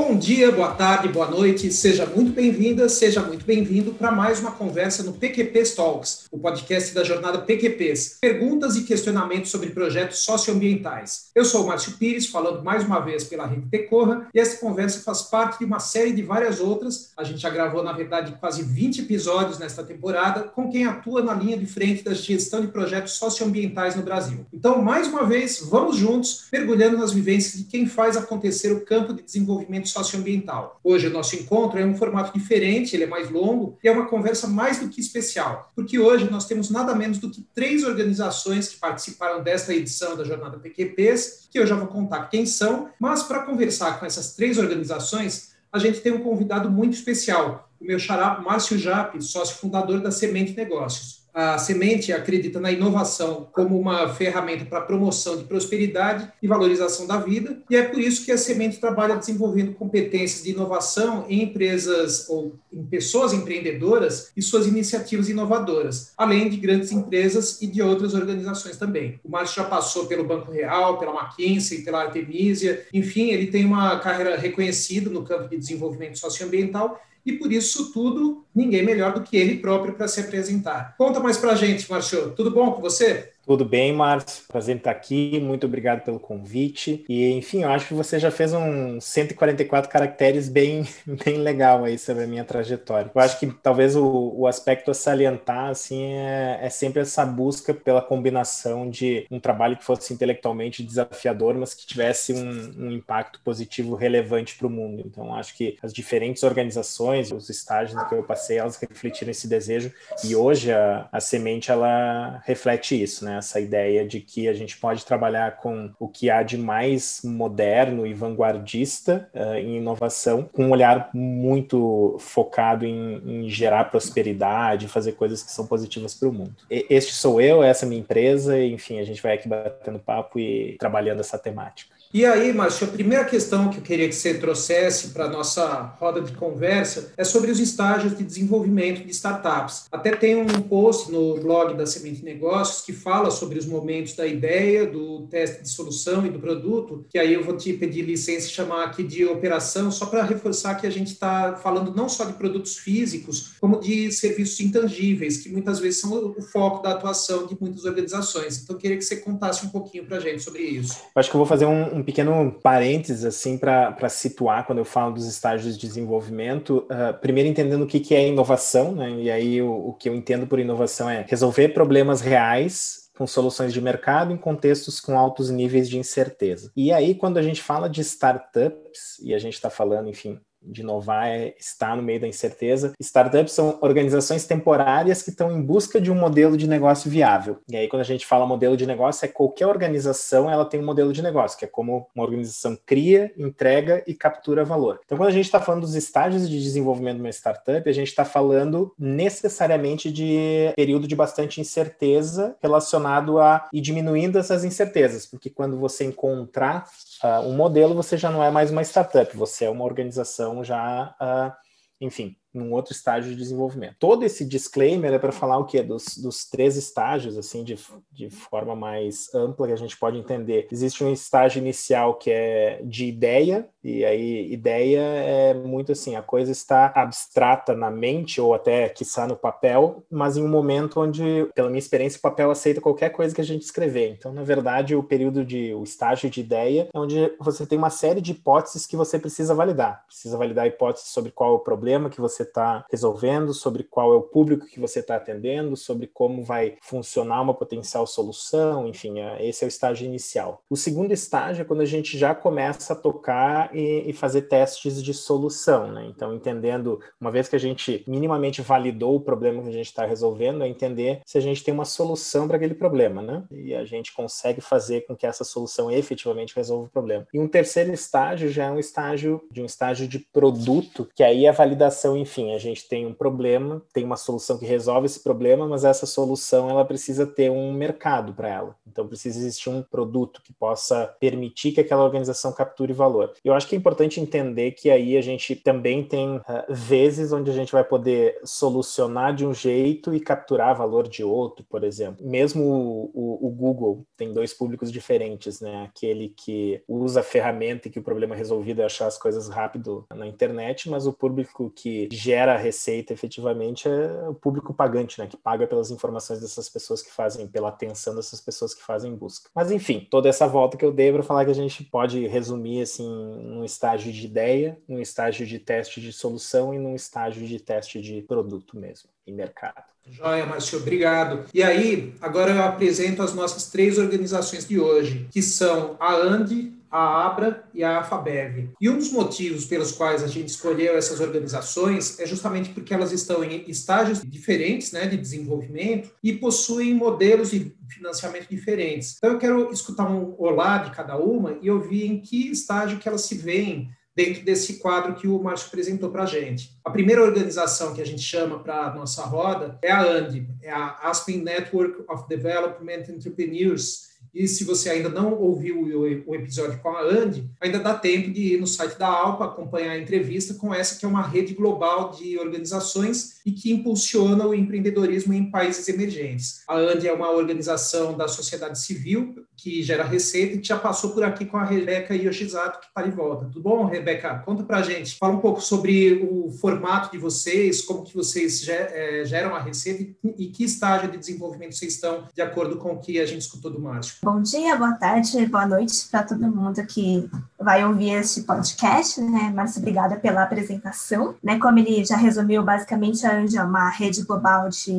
Bom 0.00 0.16
dia, 0.16 0.52
boa 0.52 0.70
tarde, 0.70 1.08
boa 1.08 1.28
noite, 1.28 1.72
seja 1.72 2.06
muito 2.06 2.30
bem-vinda, 2.30 2.88
seja 2.88 3.20
muito 3.20 3.44
bem-vindo 3.44 3.92
para 3.92 4.12
mais 4.12 4.38
uma 4.38 4.52
conversa 4.52 5.02
no 5.02 5.12
PQP 5.12 5.74
Talks, 5.74 6.26
o 6.30 6.38
podcast 6.38 6.94
da 6.94 7.02
jornada 7.02 7.38
PQPs. 7.38 8.18
Perguntas 8.20 8.76
e 8.76 8.84
questionamentos 8.84 9.50
sobre 9.50 9.70
projetos 9.70 10.20
socioambientais. 10.20 11.30
Eu 11.34 11.44
sou 11.44 11.64
o 11.64 11.66
Márcio 11.66 11.94
Pires, 11.98 12.28
falando 12.28 12.62
mais 12.62 12.84
uma 12.84 13.00
vez 13.00 13.24
pela 13.24 13.44
Rede 13.44 13.66
Tecorra, 13.68 14.28
e 14.32 14.38
essa 14.38 14.58
conversa 14.58 15.00
faz 15.00 15.22
parte 15.22 15.58
de 15.58 15.64
uma 15.64 15.80
série 15.80 16.12
de 16.12 16.22
várias 16.22 16.60
outras. 16.60 17.10
A 17.16 17.24
gente 17.24 17.40
já 17.40 17.50
gravou, 17.50 17.82
na 17.82 17.92
verdade, 17.92 18.36
quase 18.38 18.62
20 18.62 19.00
episódios 19.00 19.58
nesta 19.58 19.82
temporada, 19.82 20.44
com 20.44 20.70
quem 20.70 20.86
atua 20.86 21.22
na 21.22 21.34
linha 21.34 21.58
de 21.58 21.66
frente 21.66 22.04
da 22.04 22.14
gestão 22.14 22.60
de 22.60 22.68
projetos 22.68 23.14
socioambientais 23.14 23.96
no 23.96 24.04
Brasil. 24.04 24.46
Então, 24.54 24.80
mais 24.80 25.08
uma 25.08 25.24
vez, 25.24 25.60
vamos 25.60 25.96
juntos, 25.96 26.46
mergulhando 26.52 26.96
nas 26.96 27.12
vivências 27.12 27.54
de 27.54 27.64
quem 27.64 27.84
faz 27.84 28.16
acontecer 28.16 28.70
o 28.70 28.84
campo 28.84 29.12
de 29.12 29.22
desenvolvimento 29.22 29.87
socioambiental. 29.88 30.80
Hoje 30.82 31.06
o 31.06 31.10
nosso 31.10 31.36
encontro 31.36 31.78
é 31.78 31.84
um 31.84 31.96
formato 31.96 32.36
diferente, 32.36 32.94
ele 32.94 33.04
é 33.04 33.06
mais 33.06 33.30
longo 33.30 33.78
e 33.82 33.88
é 33.88 33.92
uma 33.92 34.06
conversa 34.06 34.46
mais 34.46 34.78
do 34.78 34.88
que 34.88 35.00
especial, 35.00 35.70
porque 35.74 35.98
hoje 35.98 36.30
nós 36.30 36.46
temos 36.46 36.70
nada 36.70 36.94
menos 36.94 37.18
do 37.18 37.30
que 37.30 37.42
três 37.54 37.84
organizações 37.84 38.68
que 38.68 38.76
participaram 38.76 39.42
desta 39.42 39.74
edição 39.74 40.16
da 40.16 40.24
Jornada 40.24 40.58
PQPs, 40.58 41.48
que 41.50 41.58
eu 41.58 41.66
já 41.66 41.74
vou 41.74 41.88
contar 41.88 42.28
quem 42.28 42.46
são, 42.46 42.88
mas 42.98 43.22
para 43.22 43.42
conversar 43.42 43.98
com 43.98 44.06
essas 44.06 44.34
três 44.34 44.58
organizações, 44.58 45.52
a 45.72 45.78
gente 45.78 46.00
tem 46.00 46.12
um 46.12 46.22
convidado 46.22 46.70
muito 46.70 46.94
especial, 46.94 47.70
o 47.80 47.84
meu 47.84 47.98
xará 47.98 48.40
Márcio 48.40 48.78
Jape, 48.78 49.22
sócio 49.22 49.56
fundador 49.56 50.00
da 50.00 50.10
Semente 50.10 50.56
Negócios 50.56 51.18
a 51.38 51.56
Semente 51.56 52.12
acredita 52.12 52.58
na 52.58 52.72
inovação 52.72 53.46
como 53.52 53.78
uma 53.78 54.08
ferramenta 54.08 54.64
para 54.64 54.80
promoção 54.80 55.36
de 55.36 55.44
prosperidade 55.44 56.28
e 56.42 56.48
valorização 56.48 57.06
da 57.06 57.18
vida, 57.18 57.62
e 57.70 57.76
é 57.76 57.84
por 57.84 58.00
isso 58.00 58.24
que 58.24 58.32
a 58.32 58.36
Semente 58.36 58.80
trabalha 58.80 59.14
desenvolvendo 59.14 59.72
competências 59.74 60.42
de 60.42 60.50
inovação 60.50 61.26
em 61.28 61.44
empresas 61.44 62.28
ou 62.28 62.56
em 62.72 62.82
pessoas 62.82 63.32
empreendedoras 63.32 64.32
e 64.36 64.42
suas 64.42 64.66
iniciativas 64.66 65.28
inovadoras, 65.28 66.12
além 66.18 66.48
de 66.48 66.56
grandes 66.56 66.90
empresas 66.90 67.62
e 67.62 67.68
de 67.68 67.80
outras 67.80 68.14
organizações 68.14 68.76
também. 68.76 69.20
O 69.22 69.30
Márcio 69.30 69.62
já 69.62 69.68
passou 69.68 70.06
pelo 70.06 70.24
Banco 70.24 70.50
Real, 70.50 70.98
pela 70.98 71.12
McKinsey, 71.12 71.82
pela 71.82 72.02
Artemisia, 72.02 72.84
enfim, 72.92 73.30
ele 73.30 73.46
tem 73.46 73.64
uma 73.64 74.00
carreira 74.00 74.36
reconhecida 74.36 75.08
no 75.08 75.22
campo 75.22 75.48
de 75.48 75.56
desenvolvimento 75.56 76.18
socioambiental 76.18 77.00
e 77.24 77.32
por 77.32 77.52
isso 77.52 77.92
tudo, 77.92 78.44
ninguém 78.54 78.84
melhor 78.84 79.12
do 79.12 79.22
que 79.22 79.36
ele 79.36 79.58
próprio 79.58 79.94
para 79.94 80.08
se 80.08 80.20
apresentar. 80.20 80.94
Conta 80.96 81.20
mais 81.20 81.36
para 81.36 81.52
a 81.52 81.54
gente, 81.54 81.90
Marcio. 81.90 82.30
Tudo 82.30 82.50
bom 82.50 82.72
com 82.72 82.80
você? 82.80 83.32
Tudo 83.48 83.64
bem, 83.64 83.94
Márcio? 83.94 84.44
Prazer 84.46 84.74
em 84.74 84.78
estar 84.78 84.90
aqui. 84.90 85.40
Muito 85.40 85.64
obrigado 85.64 86.04
pelo 86.04 86.20
convite. 86.20 87.02
E, 87.08 87.32
enfim, 87.32 87.62
eu 87.62 87.70
acho 87.70 87.88
que 87.88 87.94
você 87.94 88.18
já 88.18 88.30
fez 88.30 88.52
um 88.52 89.00
144 89.00 89.90
caracteres 89.90 90.50
bem, 90.50 90.86
bem 91.24 91.38
legal 91.38 91.82
aí 91.82 91.98
sobre 91.98 92.24
a 92.24 92.26
minha 92.26 92.44
trajetória. 92.44 93.10
Eu 93.14 93.18
acho 93.18 93.40
que 93.40 93.46
talvez 93.46 93.96
o, 93.96 94.34
o 94.36 94.46
aspecto 94.46 94.90
a 94.90 94.94
salientar, 94.94 95.70
assim, 95.70 96.12
é, 96.12 96.58
é 96.60 96.68
sempre 96.68 97.00
essa 97.00 97.24
busca 97.24 97.72
pela 97.72 98.02
combinação 98.02 98.90
de 98.90 99.26
um 99.30 99.40
trabalho 99.40 99.78
que 99.78 99.84
fosse 99.84 100.12
intelectualmente 100.12 100.82
desafiador, 100.82 101.54
mas 101.54 101.72
que 101.72 101.86
tivesse 101.86 102.34
um, 102.34 102.74
um 102.76 102.92
impacto 102.92 103.40
positivo 103.42 103.94
relevante 103.94 104.58
para 104.58 104.66
o 104.66 104.70
mundo. 104.70 105.02
Então, 105.06 105.34
acho 105.34 105.56
que 105.56 105.78
as 105.82 105.94
diferentes 105.94 106.42
organizações, 106.42 107.32
os 107.32 107.48
estágios 107.48 107.98
que 108.10 108.14
eu 108.14 108.22
passei, 108.24 108.58
elas 108.58 108.76
refletiram 108.76 109.30
esse 109.30 109.48
desejo. 109.48 109.90
E 110.22 110.36
hoje 110.36 110.70
a, 110.70 111.08
a 111.10 111.18
Semente, 111.18 111.70
ela 111.70 112.42
reflete 112.44 113.02
isso, 113.02 113.24
né? 113.24 113.37
Essa 113.38 113.60
ideia 113.60 114.06
de 114.06 114.20
que 114.20 114.48
a 114.48 114.52
gente 114.52 114.76
pode 114.76 115.04
trabalhar 115.04 115.56
com 115.56 115.90
o 115.98 116.08
que 116.08 116.30
há 116.30 116.42
de 116.42 116.58
mais 116.58 117.20
moderno 117.24 118.06
e 118.06 118.14
vanguardista 118.14 119.28
uh, 119.34 119.54
em 119.54 119.76
inovação, 119.76 120.48
com 120.52 120.66
um 120.66 120.70
olhar 120.70 121.10
muito 121.14 122.16
focado 122.18 122.84
em, 122.84 123.22
em 123.24 123.48
gerar 123.48 123.84
prosperidade, 123.84 124.88
fazer 124.88 125.12
coisas 125.12 125.42
que 125.42 125.50
são 125.50 125.66
positivas 125.66 126.14
para 126.14 126.28
o 126.28 126.32
mundo. 126.32 126.54
E, 126.70 126.86
este 126.90 127.12
sou 127.12 127.40
eu, 127.40 127.62
essa 127.62 127.84
é 127.84 127.86
a 127.86 127.88
minha 127.88 128.00
empresa, 128.00 128.58
enfim, 128.62 128.98
a 128.98 129.04
gente 129.04 129.22
vai 129.22 129.34
aqui 129.34 129.48
batendo 129.48 129.98
papo 129.98 130.38
e 130.38 130.76
trabalhando 130.78 131.20
essa 131.20 131.38
temática. 131.38 131.97
E 132.12 132.24
aí, 132.24 132.54
Márcio, 132.54 132.86
a 132.86 132.90
primeira 132.90 133.22
questão 133.26 133.68
que 133.68 133.76
eu 133.76 133.82
queria 133.82 134.08
que 134.08 134.14
você 134.14 134.32
trouxesse 134.32 135.08
para 135.08 135.26
a 135.26 135.28
nossa 135.28 135.94
roda 136.00 136.22
de 136.22 136.32
conversa 136.32 137.12
é 137.18 137.22
sobre 137.22 137.50
os 137.50 137.60
estágios 137.60 138.16
de 138.16 138.24
desenvolvimento 138.24 139.04
de 139.04 139.10
startups. 139.10 139.84
Até 139.92 140.12
tem 140.12 140.34
um 140.34 140.46
post 140.46 141.12
no 141.12 141.38
blog 141.38 141.76
da 141.76 141.84
Semente 141.84 142.24
Negócios 142.24 142.82
que 142.82 142.94
fala 142.94 143.30
sobre 143.30 143.58
os 143.58 143.66
momentos 143.66 144.14
da 144.14 144.26
ideia, 144.26 144.86
do 144.86 145.26
teste 145.26 145.62
de 145.62 145.68
solução 145.68 146.24
e 146.24 146.30
do 146.30 146.38
produto, 146.38 147.04
que 147.10 147.18
aí 147.18 147.34
eu 147.34 147.44
vou 147.44 147.54
te 147.54 147.74
pedir 147.74 148.00
licença 148.00 148.46
e 148.46 148.50
chamar 148.50 148.84
aqui 148.84 149.02
de 149.02 149.26
operação, 149.26 149.90
só 149.90 150.06
para 150.06 150.22
reforçar 150.22 150.76
que 150.76 150.86
a 150.86 150.90
gente 150.90 151.08
está 151.08 151.56
falando 151.56 151.94
não 151.94 152.08
só 152.08 152.24
de 152.24 152.32
produtos 152.32 152.78
físicos, 152.78 153.52
como 153.60 153.80
de 153.80 154.10
serviços 154.12 154.58
intangíveis, 154.60 155.36
que 155.36 155.50
muitas 155.50 155.78
vezes 155.78 156.00
são 156.00 156.10
o 156.10 156.40
foco 156.40 156.82
da 156.82 156.92
atuação 156.92 157.46
de 157.46 157.54
muitas 157.60 157.84
organizações. 157.84 158.62
Então, 158.62 158.76
eu 158.76 158.80
queria 158.80 158.96
que 158.96 159.04
você 159.04 159.16
contasse 159.16 159.66
um 159.66 159.68
pouquinho 159.68 160.06
para 160.06 160.16
a 160.16 160.20
gente 160.20 160.42
sobre 160.42 160.62
isso. 160.62 160.96
Acho 161.14 161.28
que 161.28 161.36
eu 161.36 161.38
vou 161.38 161.46
fazer 161.46 161.66
um 161.66 161.97
um 161.98 162.02
pequeno 162.02 162.52
parênteses 162.62 163.24
assim 163.24 163.58
para 163.58 164.08
situar 164.08 164.66
quando 164.66 164.78
eu 164.78 164.84
falo 164.84 165.14
dos 165.14 165.26
estágios 165.26 165.76
de 165.76 165.86
desenvolvimento. 165.86 166.86
Uh, 166.90 167.18
primeiro 167.20 167.48
entendendo 167.48 167.82
o 167.82 167.86
que, 167.86 168.00
que 168.00 168.14
é 168.14 168.26
inovação, 168.26 168.92
né? 168.92 169.10
E 169.10 169.30
aí 169.30 169.60
o, 169.62 169.88
o 169.88 169.94
que 169.94 170.08
eu 170.08 170.14
entendo 170.14 170.46
por 170.46 170.58
inovação 170.58 171.08
é 171.08 171.24
resolver 171.28 171.70
problemas 171.70 172.20
reais 172.20 173.08
com 173.18 173.26
soluções 173.26 173.72
de 173.72 173.80
mercado 173.80 174.32
em 174.32 174.36
contextos 174.36 175.00
com 175.00 175.18
altos 175.18 175.50
níveis 175.50 175.88
de 175.88 175.98
incerteza. 175.98 176.70
E 176.76 176.92
aí, 176.92 177.16
quando 177.16 177.36
a 177.36 177.42
gente 177.42 177.60
fala 177.60 177.90
de 177.90 178.00
startups, 178.00 179.18
e 179.20 179.34
a 179.34 179.38
gente 179.40 179.54
está 179.54 179.68
falando, 179.68 180.08
enfim, 180.08 180.40
de 180.62 180.82
inovar 180.82 181.28
é 181.28 181.54
estar 181.58 181.96
no 181.96 182.02
meio 182.02 182.20
da 182.20 182.28
incerteza. 182.28 182.92
Startups 183.00 183.52
são 183.52 183.78
organizações 183.80 184.46
temporárias 184.46 185.22
que 185.22 185.30
estão 185.30 185.50
em 185.50 185.60
busca 185.60 186.00
de 186.00 186.10
um 186.10 186.14
modelo 186.14 186.56
de 186.56 186.68
negócio 186.68 187.10
viável. 187.10 187.58
E 187.68 187.76
aí, 187.76 187.88
quando 187.88 188.02
a 188.02 188.04
gente 188.04 188.26
fala 188.26 188.46
modelo 188.46 188.76
de 188.76 188.86
negócio, 188.86 189.24
é 189.24 189.28
qualquer 189.28 189.66
organização 189.66 190.50
ela 190.50 190.64
tem 190.64 190.80
um 190.80 190.84
modelo 190.84 191.12
de 191.12 191.22
negócio, 191.22 191.58
que 191.58 191.64
é 191.64 191.68
como 191.68 192.08
uma 192.14 192.24
organização 192.24 192.78
cria, 192.86 193.32
entrega 193.36 194.02
e 194.06 194.14
captura 194.14 194.64
valor. 194.64 195.00
Então, 195.04 195.18
quando 195.18 195.28
a 195.28 195.32
gente 195.32 195.46
está 195.46 195.60
falando 195.60 195.82
dos 195.82 195.94
estágios 195.94 196.48
de 196.48 196.60
desenvolvimento 196.60 197.16
de 197.16 197.22
uma 197.22 197.30
startup, 197.30 197.88
a 197.88 197.92
gente 197.92 198.08
está 198.08 198.24
falando 198.24 198.94
necessariamente 198.98 200.10
de 200.12 200.72
período 200.76 201.06
de 201.06 201.16
bastante 201.16 201.60
incerteza 201.60 202.56
relacionado 202.60 203.38
a 203.38 203.68
ir 203.72 203.80
diminuindo 203.80 204.38
essas 204.38 204.64
incertezas, 204.64 205.26
porque 205.26 205.50
quando 205.50 205.78
você 205.78 206.04
encontrar 206.04 206.86
uh, 207.22 207.40
um 207.46 207.54
modelo, 207.54 207.94
você 207.94 208.16
já 208.16 208.30
não 208.30 208.42
é 208.42 208.50
mais 208.50 208.70
uma 208.70 208.82
startup, 208.82 209.36
você 209.36 209.64
é 209.64 209.70
uma 209.70 209.84
organização 209.84 210.62
já, 210.64 211.14
uh, 211.20 211.52
enfim, 212.00 212.36
num 212.52 212.72
outro 212.72 212.92
estágio 212.92 213.30
de 213.30 213.36
desenvolvimento. 213.36 213.96
Todo 213.98 214.24
esse 214.24 214.44
disclaimer 214.44 215.12
é 215.12 215.18
para 215.18 215.32
falar 215.32 215.58
o 215.58 215.64
quê? 215.64 215.82
Dos, 215.82 216.16
dos 216.18 216.48
três 216.48 216.76
estágios, 216.76 217.36
assim, 217.36 217.62
de, 217.62 217.78
de 218.10 218.30
forma 218.30 218.74
mais 218.74 219.32
ampla 219.34 219.66
que 219.66 219.72
a 219.72 219.76
gente 219.76 219.96
pode 219.96 220.18
entender. 220.18 220.66
Existe 220.70 221.04
um 221.04 221.12
estágio 221.12 221.58
inicial 221.58 222.14
que 222.14 222.30
é 222.30 222.80
de 222.84 223.06
ideia, 223.06 223.68
e 223.82 224.04
aí 224.04 224.52
ideia 224.52 225.00
é 225.00 225.54
muito 225.54 225.92
assim, 225.92 226.16
a 226.16 226.22
coisa 226.22 226.50
está 226.52 226.92
abstrata 226.94 227.74
na 227.74 227.90
mente, 227.90 228.40
ou 228.40 228.54
até, 228.54 228.88
quiçá, 228.88 229.26
no 229.26 229.36
papel, 229.36 230.02
mas 230.10 230.36
em 230.36 230.42
um 230.42 230.48
momento 230.48 231.00
onde, 231.00 231.48
pela 231.54 231.68
minha 231.68 231.78
experiência, 231.78 232.18
o 232.18 232.22
papel 232.22 232.50
aceita 232.50 232.80
qualquer 232.80 233.10
coisa 233.10 233.34
que 233.34 233.40
a 233.40 233.44
gente 233.44 233.62
escrever. 233.62 234.10
Então, 234.10 234.32
na 234.32 234.42
verdade, 234.42 234.94
o 234.94 235.02
período 235.02 235.44
de, 235.44 235.74
o 235.74 235.82
estágio 235.82 236.30
de 236.30 236.40
ideia 236.40 236.88
é 236.92 236.98
onde 236.98 237.32
você 237.38 237.66
tem 237.66 237.78
uma 237.78 237.90
série 237.90 238.20
de 238.20 238.32
hipóteses 238.32 238.86
que 238.86 238.96
você 238.96 239.18
precisa 239.18 239.54
validar. 239.54 240.04
Precisa 240.06 240.36
validar 240.36 240.66
hipóteses 240.66 241.08
sobre 241.08 241.30
qual 241.30 241.52
é 241.52 241.56
o 241.56 241.60
problema 241.60 242.10
que 242.10 242.20
você 242.20 242.37
está 242.42 242.84
resolvendo, 242.90 243.52
sobre 243.54 243.82
qual 243.82 244.12
é 244.12 244.16
o 244.16 244.22
público 244.22 244.66
que 244.66 244.80
você 244.80 245.00
está 245.00 245.16
atendendo, 245.16 245.76
sobre 245.76 246.06
como 246.06 246.42
vai 246.42 246.76
funcionar 246.80 247.40
uma 247.42 247.54
potencial 247.54 248.06
solução, 248.06 248.86
enfim, 248.86 249.20
é, 249.20 249.46
esse 249.46 249.64
é 249.64 249.66
o 249.66 249.68
estágio 249.68 250.06
inicial. 250.06 250.62
O 250.68 250.76
segundo 250.76 251.12
estágio 251.12 251.62
é 251.62 251.64
quando 251.64 251.80
a 251.80 251.86
gente 251.86 252.18
já 252.18 252.34
começa 252.34 252.92
a 252.92 252.96
tocar 252.96 253.74
e, 253.74 254.04
e 254.06 254.12
fazer 254.12 254.42
testes 254.42 255.02
de 255.02 255.14
solução, 255.14 255.92
né? 255.92 256.06
Então, 256.08 256.34
entendendo, 256.34 257.00
uma 257.20 257.30
vez 257.30 257.48
que 257.48 257.56
a 257.56 257.60
gente 257.60 258.04
minimamente 258.06 258.62
validou 258.62 259.16
o 259.16 259.20
problema 259.20 259.62
que 259.62 259.68
a 259.68 259.72
gente 259.72 259.86
está 259.86 260.04
resolvendo, 260.04 260.62
é 260.62 260.68
entender 260.68 261.20
se 261.24 261.38
a 261.38 261.40
gente 261.40 261.62
tem 261.62 261.74
uma 261.74 261.84
solução 261.84 262.46
para 262.46 262.56
aquele 262.56 262.74
problema, 262.74 263.22
né? 263.22 263.44
E 263.50 263.74
a 263.74 263.84
gente 263.84 264.14
consegue 264.14 264.60
fazer 264.60 265.06
com 265.06 265.16
que 265.16 265.26
essa 265.26 265.44
solução 265.44 265.90
efetivamente 265.90 266.54
resolva 266.54 266.86
o 266.86 266.90
problema. 266.90 267.26
E 267.32 267.38
um 267.38 267.48
terceiro 267.48 267.92
estágio 267.92 268.50
já 268.50 268.66
é 268.66 268.70
um 268.70 268.78
estágio 268.78 269.40
de 269.50 269.60
um 269.60 269.66
estágio 269.66 270.06
de 270.06 270.18
produto, 270.18 271.08
que 271.14 271.22
aí 271.22 271.46
é 271.46 271.48
a 271.48 271.52
validação 271.52 272.16
em 272.16 272.24
enfim, 272.28 272.52
a 272.52 272.58
gente 272.58 272.86
tem 272.86 273.06
um 273.06 273.14
problema, 273.14 273.82
tem 273.90 274.04
uma 274.04 274.16
solução 274.16 274.58
que 274.58 274.66
resolve 274.66 275.06
esse 275.06 275.20
problema, 275.20 275.66
mas 275.66 275.82
essa 275.82 276.04
solução 276.04 276.68
ela 276.68 276.84
precisa 276.84 277.26
ter 277.26 277.50
um 277.50 277.72
mercado 277.72 278.34
para 278.34 278.48
ela. 278.48 278.76
Então 278.86 279.08
precisa 279.08 279.38
existir 279.38 279.70
um 279.70 279.82
produto 279.82 280.42
que 280.42 280.52
possa 280.52 281.06
permitir 281.18 281.72
que 281.72 281.80
aquela 281.80 282.04
organização 282.04 282.52
capture 282.52 282.92
valor. 282.92 283.32
Eu 283.42 283.54
acho 283.54 283.66
que 283.66 283.74
é 283.74 283.78
importante 283.78 284.20
entender 284.20 284.72
que 284.72 284.90
aí 284.90 285.16
a 285.16 285.22
gente 285.22 285.56
também 285.56 286.04
tem 286.04 286.36
uh, 286.36 286.42
vezes 286.68 287.32
onde 287.32 287.50
a 287.50 287.54
gente 287.54 287.72
vai 287.72 287.82
poder 287.82 288.38
solucionar 288.44 289.34
de 289.34 289.46
um 289.46 289.54
jeito 289.54 290.14
e 290.14 290.20
capturar 290.20 290.76
valor 290.76 291.08
de 291.08 291.24
outro, 291.24 291.64
por 291.68 291.82
exemplo. 291.82 292.26
Mesmo 292.26 292.62
o, 292.62 293.10
o, 293.14 293.46
o 293.48 293.50
Google 293.50 294.04
tem 294.16 294.34
dois 294.34 294.52
públicos 294.52 294.92
diferentes, 294.92 295.60
né? 295.60 295.84
Aquele 295.84 296.34
que 296.36 296.82
usa 296.86 297.20
a 297.20 297.22
ferramenta 297.22 297.88
e 297.88 297.90
que 297.90 297.98
o 297.98 298.02
problema 298.02 298.34
resolvido 298.34 298.82
é 298.82 298.84
achar 298.84 299.06
as 299.06 299.16
coisas 299.16 299.48
rápido 299.48 300.04
na 300.14 300.26
internet, 300.26 300.90
mas 300.90 301.06
o 301.06 301.12
público 301.12 301.72
que 301.74 302.08
gera 302.18 302.56
receita 302.56 303.12
efetivamente 303.12 303.88
é 303.88 304.28
o 304.28 304.34
público 304.34 304.74
pagante, 304.74 305.20
né? 305.20 305.26
Que 305.26 305.36
paga 305.36 305.66
pelas 305.66 305.90
informações 305.90 306.40
dessas 306.40 306.68
pessoas 306.68 307.02
que 307.02 307.12
fazem, 307.12 307.46
pela 307.46 307.68
atenção 307.68 308.14
dessas 308.14 308.40
pessoas 308.40 308.74
que 308.74 308.82
fazem 308.82 309.14
busca. 309.14 309.48
Mas 309.54 309.70
enfim, 309.70 310.06
toda 310.10 310.28
essa 310.28 310.46
volta 310.46 310.76
que 310.76 310.84
eu 310.84 310.92
dei 310.92 311.12
para 311.12 311.22
falar 311.22 311.44
que 311.44 311.50
a 311.50 311.54
gente 311.54 311.84
pode 311.84 312.26
resumir 312.26 312.82
assim 312.82 313.08
num 313.08 313.64
estágio 313.64 314.12
de 314.12 314.26
ideia, 314.26 314.78
num 314.88 315.00
estágio 315.00 315.46
de 315.46 315.58
teste 315.58 316.00
de 316.00 316.12
solução 316.12 316.74
e 316.74 316.78
num 316.78 316.94
estágio 316.94 317.46
de 317.46 317.60
teste 317.60 318.00
de 318.00 318.22
produto 318.22 318.76
mesmo 318.76 319.08
em 319.26 319.32
mercado. 319.32 319.84
Joia, 320.10 320.46
Márcio, 320.46 320.78
obrigado. 320.78 321.44
E 321.52 321.62
aí, 321.62 322.14
agora 322.20 322.52
eu 322.52 322.62
apresento 322.62 323.22
as 323.22 323.34
nossas 323.34 323.70
três 323.70 323.98
organizações 323.98 324.66
de 324.66 324.80
hoje, 324.80 325.28
que 325.30 325.42
são 325.42 325.96
a 326.00 326.14
ANDI, 326.14 326.77
a 326.90 327.26
Abra 327.26 327.64
e 327.74 327.84
a 327.84 327.98
Afabev. 327.98 328.70
E 328.80 328.88
um 328.88 328.96
dos 328.96 329.12
motivos 329.12 329.64
pelos 329.64 329.92
quais 329.92 330.22
a 330.22 330.26
gente 330.26 330.48
escolheu 330.48 330.96
essas 330.96 331.20
organizações 331.20 332.18
é 332.18 332.26
justamente 332.26 332.70
porque 332.70 332.94
elas 332.94 333.12
estão 333.12 333.44
em 333.44 333.64
estágios 333.68 334.22
diferentes 334.22 334.92
né, 334.92 335.06
de 335.06 335.16
desenvolvimento 335.16 336.10
e 336.22 336.32
possuem 336.32 336.94
modelos 336.94 337.50
de 337.50 337.74
financiamento 337.88 338.48
diferentes. 338.48 339.16
Então 339.16 339.32
eu 339.32 339.38
quero 339.38 339.72
escutar 339.72 340.10
um 340.10 340.34
olá 340.38 340.78
de 340.78 340.90
cada 340.90 341.16
uma 341.16 341.58
e 341.60 341.70
ouvir 341.70 342.06
em 342.06 342.20
que 342.20 342.50
estágio 342.50 342.98
que 342.98 343.08
elas 343.08 343.22
se 343.22 343.36
veem 343.36 343.90
dentro 344.18 344.44
desse 344.44 344.80
quadro 344.80 345.14
que 345.14 345.28
o 345.28 345.40
Márcio 345.40 345.68
apresentou 345.68 346.10
para 346.10 346.24
a 346.24 346.26
gente. 346.26 346.76
A 346.84 346.90
primeira 346.90 347.22
organização 347.22 347.94
que 347.94 348.02
a 348.02 348.04
gente 348.04 348.20
chama 348.20 348.58
para 348.58 348.86
a 348.86 348.92
nossa 348.92 349.24
roda 349.24 349.78
é 349.80 349.92
a 349.92 350.02
ANDE, 350.02 350.48
é 350.60 350.72
a 350.72 350.96
Aspen 351.04 351.40
Network 351.40 352.02
of 352.08 352.24
Development 352.28 353.08
Entrepreneurs, 353.08 354.07
e 354.34 354.46
se 354.46 354.64
você 354.64 354.90
ainda 354.90 355.08
não 355.08 355.34
ouviu 355.34 355.80
o, 355.80 356.34
episódio 356.34 356.78
com 356.80 356.90
a 356.90 357.02
Andy, 357.02 357.48
ainda 357.60 357.78
dá 357.78 357.94
tempo 357.94 358.30
de 358.30 358.54
ir 358.54 358.60
no 358.60 358.66
site 358.66 358.98
da 358.98 359.08
Alpa 359.08 359.46
acompanhar 359.46 359.92
a 359.92 359.98
entrevista 359.98 360.54
com 360.54 360.74
essa 360.74 360.98
que 360.98 361.04
é 361.04 361.08
uma 361.08 361.26
rede 361.26 361.54
global 361.54 362.10
de 362.10 362.38
organizações 362.38 363.40
e 363.44 363.52
que 363.52 363.72
impulsiona 363.72 364.46
o 364.46 364.54
empreendedorismo 364.54 365.32
em 365.32 365.50
países 365.50 365.88
emergentes. 365.88 366.62
A 366.68 366.76
Andy 366.76 367.08
é 367.08 367.12
uma 367.12 367.30
organização 367.30 368.16
da 368.16 368.28
sociedade 368.28 368.78
civil 368.80 369.34
que 369.56 369.82
gera 369.82 370.04
receita 370.04 370.54
e 370.54 370.58
que 370.58 370.68
já 370.68 370.78
passou 370.78 371.10
por 371.10 371.24
aqui 371.24 371.44
com 371.44 371.56
a 371.56 371.64
Rebeca 371.64 372.14
Yoshizato, 372.14 372.80
que 372.80 372.86
está 372.86 373.02
de 373.02 373.10
volta. 373.10 373.46
Tudo 373.46 373.60
bom, 373.60 373.86
Rebeca? 373.86 374.38
Conta 374.44 374.62
para 374.62 374.82
gente. 374.82 375.16
Fala 375.16 375.34
um 375.34 375.40
pouco 375.40 375.60
sobre 375.60 376.22
o 376.30 376.50
formato 376.50 377.10
de 377.10 377.18
vocês, 377.18 377.82
como 377.82 378.04
que 378.04 378.14
vocês 378.14 378.66
é, 378.68 379.24
geram 379.24 379.54
a 379.54 379.60
receita 379.60 380.06
e 380.36 380.46
que 380.46 380.64
estágio 380.64 381.10
de 381.10 381.18
desenvolvimento 381.18 381.74
vocês 381.74 381.94
estão, 381.94 382.28
de 382.34 382.42
acordo 382.42 382.76
com 382.76 382.92
o 382.92 383.00
que 383.00 383.18
a 383.18 383.26
gente 383.26 383.42
escutou 383.42 383.70
do 383.70 383.80
Márcio. 383.80 384.16
Bom 384.20 384.42
dia, 384.42 384.74
boa 384.76 384.94
tarde, 384.94 385.46
boa 385.46 385.64
noite 385.64 386.08
para 386.10 386.24
todo 386.24 386.40
mundo 386.40 386.84
que 386.84 387.30
vai 387.56 387.84
ouvir 387.84 388.10
este 388.10 388.42
podcast, 388.42 389.20
né? 389.20 389.52
Márcio, 389.54 389.80
obrigada 389.80 390.16
pela 390.16 390.42
apresentação. 390.42 391.36
Né? 391.42 391.56
Como 391.58 391.78
ele 391.78 392.04
já 392.04 392.16
resumiu, 392.16 392.64
basicamente 392.64 393.24
a 393.24 393.36
Andy 393.36 393.56
é 393.56 393.62
uma 393.62 393.88
rede 393.90 394.22
global 394.22 394.68
de 394.68 394.92